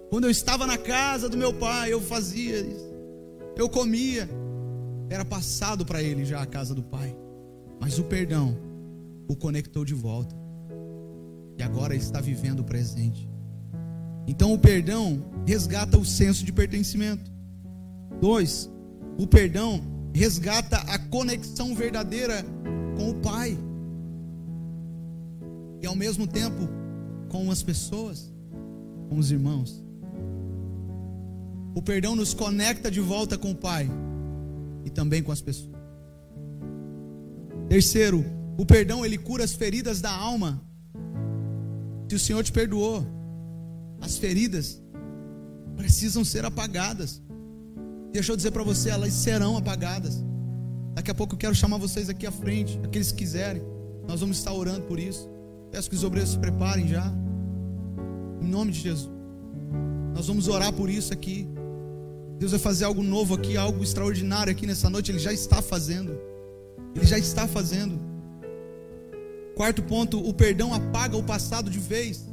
Quando 0.10 0.26
eu 0.26 0.32
estava 0.32 0.66
na 0.66 0.78
casa 0.78 1.28
do 1.28 1.38
meu 1.38 1.54
pai, 1.54 1.92
eu 1.92 2.00
fazia 2.00 2.60
isso. 2.60 2.94
Eu 3.56 3.68
comia. 3.68 4.30
Era 5.10 5.26
passado 5.26 5.86
para 5.86 6.02
ele 6.02 6.26
já 6.26 6.42
a 6.42 6.46
casa 6.46 6.74
do 6.74 6.84
pai. 6.84 7.16
Mas 7.80 8.00
o 8.00 8.04
perdão 8.04 8.58
o 9.28 9.36
conectou 9.36 9.84
de 9.84 9.94
volta 9.94 10.47
e 11.58 11.64
agora 11.64 11.96
está 11.96 12.22
vivendo 12.22 12.60
o 12.60 12.64
presente. 12.64 13.28
Então 14.28 14.54
o 14.54 14.60
perdão 14.60 15.24
resgata 15.46 15.98
o 15.98 16.06
senso 16.06 16.44
de 16.44 16.52
pertencimento. 16.52 17.32
Dois, 18.22 18.70
o 19.18 19.26
perdão 19.26 19.82
resgata 20.14 20.78
a 20.78 21.00
conexão 21.00 21.74
verdadeira 21.74 22.46
com 22.96 23.10
o 23.10 23.16
Pai. 23.16 23.58
E 25.82 25.88
ao 25.88 25.96
mesmo 25.96 26.28
tempo 26.28 26.68
com 27.30 27.50
as 27.50 27.64
pessoas, 27.64 28.32
com 29.10 29.18
os 29.18 29.32
irmãos. 29.32 29.84
O 31.76 31.82
perdão 31.82 32.16
nos 32.16 32.34
conecta 32.34 32.90
de 32.90 33.00
volta 33.00 33.38
com 33.38 33.52
o 33.52 33.56
Pai 33.56 33.90
e 34.84 34.90
também 34.90 35.24
com 35.24 35.32
as 35.32 35.42
pessoas. 35.42 35.78
Terceiro, 37.70 38.26
o 38.58 38.66
perdão 38.66 39.06
ele 39.06 39.18
cura 39.18 39.44
as 39.44 39.54
feridas 39.54 40.02
da 40.02 40.12
alma 40.12 40.62
se 42.08 42.16
o 42.16 42.20
Senhor 42.20 42.44
te 42.44 42.52
perdoou, 42.52 43.06
as 44.02 44.18
feridas 44.18 44.82
precisam 45.76 46.24
ser 46.24 46.46
apagadas. 46.46 47.22
Deixa 48.12 48.32
eu 48.32 48.38
dizer 48.38 48.52
para 48.52 48.64
você, 48.64 48.90
elas 48.90 49.14
serão 49.14 49.58
apagadas. 49.58 50.24
Daqui 50.96 51.12
a 51.12 51.14
pouco 51.14 51.36
eu 51.36 51.38
quero 51.38 51.54
chamar 51.54 51.78
vocês 51.78 52.10
aqui 52.10 52.26
à 52.26 52.32
frente, 52.32 52.80
aqueles 52.84 53.12
que 53.12 53.20
quiserem. 53.20 53.62
Nós 54.08 54.22
vamos 54.22 54.38
estar 54.38 54.54
orando 54.54 54.82
por 54.84 55.00
isso. 55.00 55.30
Peço 55.72 55.90
que 55.90 55.96
os 55.96 56.04
obreiros 56.04 56.32
se 56.32 56.40
preparem 56.40 56.88
já. 56.88 57.14
Em 58.42 58.48
nome 58.48 58.72
de 58.72 58.80
Jesus. 58.80 59.12
Nós 60.16 60.28
vamos 60.28 60.48
orar 60.48 60.74
por 60.74 60.90
isso 60.90 61.14
aqui. 61.14 61.48
Deus 62.40 62.52
vai 62.52 62.60
fazer 62.60 62.86
algo 62.86 63.04
novo 63.04 63.36
aqui, 63.36 63.58
algo 63.58 63.84
extraordinário 63.84 64.52
aqui 64.52 64.66
nessa 64.66 64.90
noite. 64.90 65.12
Ele 65.12 65.20
já 65.20 65.34
está 65.34 65.62
fazendo. 65.62 66.18
Ele 66.96 67.06
já 67.06 67.18
está 67.18 67.48
fazendo. 67.48 68.00
Quarto 69.58 69.82
ponto, 69.82 70.20
o 70.20 70.32
perdão 70.36 70.72
apaga 70.72 71.18
o 71.18 71.24
passado 71.24 71.68
de 71.68 71.80
vez. 71.80 72.24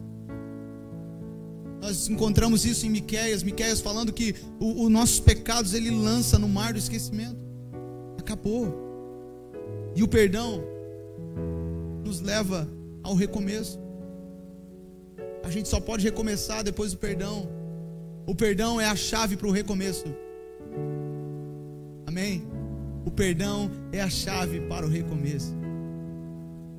Nós 1.80 2.06
encontramos 2.06 2.66
isso 2.66 2.84
em 2.84 2.90
Miqueias, 2.90 3.42
Miqueias 3.42 3.80
falando 3.80 4.12
que 4.12 4.34
os 4.60 4.90
nossos 4.90 5.20
pecados 5.20 5.72
ele 5.72 5.90
lança 5.90 6.38
no 6.38 6.46
mar 6.46 6.74
do 6.74 6.78
esquecimento. 6.78 7.38
Acabou. 8.18 8.74
E 9.96 10.02
o 10.02 10.08
perdão 10.08 10.62
nos 12.04 12.20
leva 12.20 12.68
ao 13.02 13.14
recomeço. 13.14 13.80
A 15.42 15.50
gente 15.50 15.66
só 15.70 15.80
pode 15.80 16.04
recomeçar 16.04 16.62
depois 16.62 16.92
do 16.92 16.98
perdão. 16.98 17.48
O 18.26 18.34
perdão 18.34 18.78
é 18.78 18.84
a 18.84 18.94
chave 18.94 19.34
para 19.34 19.48
o 19.48 19.50
recomeço. 19.50 20.04
Amém? 22.06 22.46
O 23.06 23.10
perdão 23.10 23.70
é 23.92 24.02
a 24.02 24.10
chave 24.10 24.60
para 24.60 24.84
o 24.84 24.90
recomeço. 24.90 25.63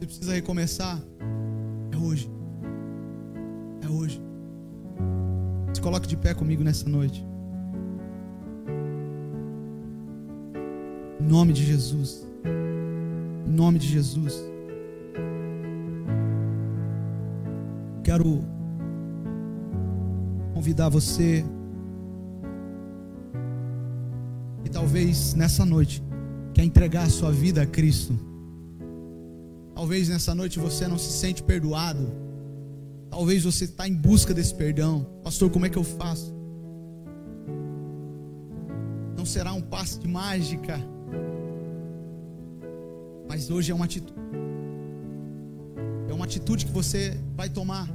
Você 0.05 0.07
precisa 0.07 0.33
recomeçar. 0.33 1.01
É 1.91 1.97
hoje. 1.97 2.29
É 3.81 3.89
hoje. 3.89 4.21
Se 5.73 5.81
coloque 5.81 6.07
de 6.07 6.15
pé 6.15 6.31
comigo 6.31 6.63
nessa 6.63 6.87
noite. 6.87 7.25
Em 11.19 11.23
nome 11.23 11.53
de 11.53 11.65
Jesus. 11.65 12.27
Em 13.47 13.51
nome 13.51 13.79
de 13.79 13.87
Jesus. 13.87 14.35
Quero 18.03 18.43
convidar 20.53 20.89
você 20.89 21.43
e 24.63 24.69
talvez 24.69 25.33
nessa 25.33 25.65
noite 25.65 26.03
quer 26.53 26.63
entregar 26.63 27.05
a 27.05 27.09
sua 27.09 27.31
vida 27.31 27.63
a 27.63 27.65
Cristo. 27.65 28.34
Talvez 29.85 30.09
nessa 30.09 30.33
noite 30.33 30.57
você 30.57 30.87
não 30.87 30.97
se 30.97 31.11
sente 31.11 31.43
perdoado. 31.43 32.11
Talvez 33.07 33.43
você 33.43 33.65
está 33.65 33.87
em 33.87 33.93
busca 33.93 34.33
desse 34.33 34.51
perdão. 34.51 35.05
Pastor, 35.23 35.47
como 35.51 35.67
é 35.67 35.69
que 35.69 35.77
eu 35.77 35.83
faço? 35.83 36.33
Não 39.15 39.27
será 39.27 39.53
um 39.53 39.61
passe 39.61 39.99
de 39.99 40.07
mágica. 40.07 40.81
Mas 43.29 43.51
hoje 43.51 43.71
é 43.71 43.75
uma 43.75 43.85
atitude. 43.85 44.19
É 46.09 46.13
uma 46.15 46.25
atitude 46.25 46.65
que 46.65 46.71
você 46.71 47.15
vai 47.35 47.47
tomar 47.47 47.87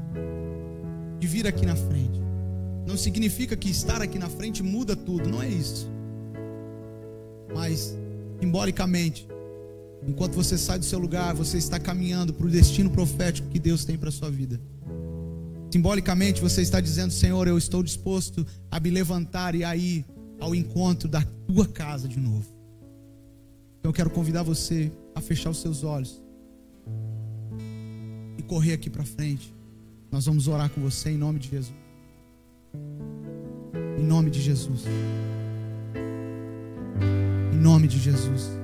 de 1.19 1.27
vir 1.27 1.45
aqui 1.45 1.67
na 1.67 1.75
frente. 1.75 2.21
Não 2.87 2.97
significa 2.97 3.57
que 3.57 3.69
estar 3.69 4.01
aqui 4.01 4.17
na 4.17 4.29
frente 4.29 4.63
muda 4.63 4.95
tudo, 4.95 5.29
não 5.29 5.43
é 5.43 5.49
isso. 5.49 5.91
Mas, 7.53 7.99
simbolicamente, 8.39 9.27
enquanto 10.07 10.35
você 10.35 10.57
sai 10.57 10.79
do 10.79 10.85
seu 10.85 10.99
lugar, 10.99 11.35
você 11.35 11.59
está 11.59 11.79
caminhando 11.79 12.33
para 12.33 12.47
o 12.47 12.51
destino 12.51 12.91
profético 12.91 13.49
que 13.49 13.59
Deus 13.59 13.85
tem 13.85 13.97
para 13.97 14.09
a 14.09 14.13
sua 14.13 14.31
vida. 14.31 14.61
Simbolicamente, 15.71 16.41
você 16.41 16.63
está 16.63 16.81
dizendo: 16.81 17.13
Senhor, 17.13 17.47
eu 17.47 17.57
estou 17.57 17.83
disposto 17.83 18.47
a 18.71 18.81
me 18.81 18.91
levantar 18.91 19.55
e 19.55 19.63
a 19.63 19.77
ir 19.77 20.05
ao 20.41 20.55
encontro 20.55 21.09
da 21.09 21.23
tua 21.47 21.67
casa 21.67 22.09
de 22.09 22.19
novo. 22.19 22.47
Então, 23.79 23.91
eu 23.91 23.93
quero 23.93 24.11
convidar 24.11 24.43
você 24.43 24.93
a 25.15 25.21
fechar 25.21 25.51
os 25.51 25.61
seus 25.61 25.85
olhos 25.85 26.21
e 28.37 28.43
correr 28.43 28.73
aqui 28.73 28.91
para 28.91 29.05
frente. 29.05 29.55
Nós 30.11 30.27
vamos 30.27 30.49
orar 30.49 30.69
com 30.71 30.81
você 30.81 31.11
em 31.11 31.17
nome 31.17 31.39
de 31.39 31.49
Jesus. 31.51 31.75
Em 33.99 34.03
nome 34.03 34.31
de 34.31 34.41
Jesus. 34.41 34.83
Em 37.53 37.57
nome 37.57 37.87
de 37.87 37.99
Jesus. 37.99 38.60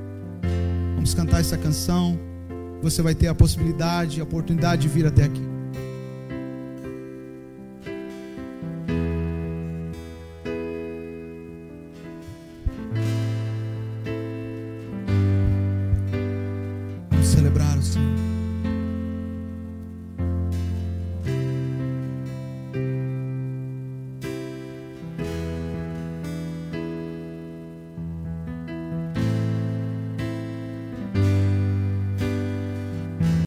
Vamos 1.07 1.15
cantar 1.15 1.41
essa 1.41 1.57
canção. 1.57 2.19
Você 2.83 3.01
vai 3.01 3.15
ter 3.15 3.29
a 3.29 3.35
possibilidade, 3.35 4.21
a 4.21 4.25
oportunidade 4.25 4.83
de 4.83 4.89
vir 4.89 5.07
até 5.07 5.23
aqui. 5.23 5.56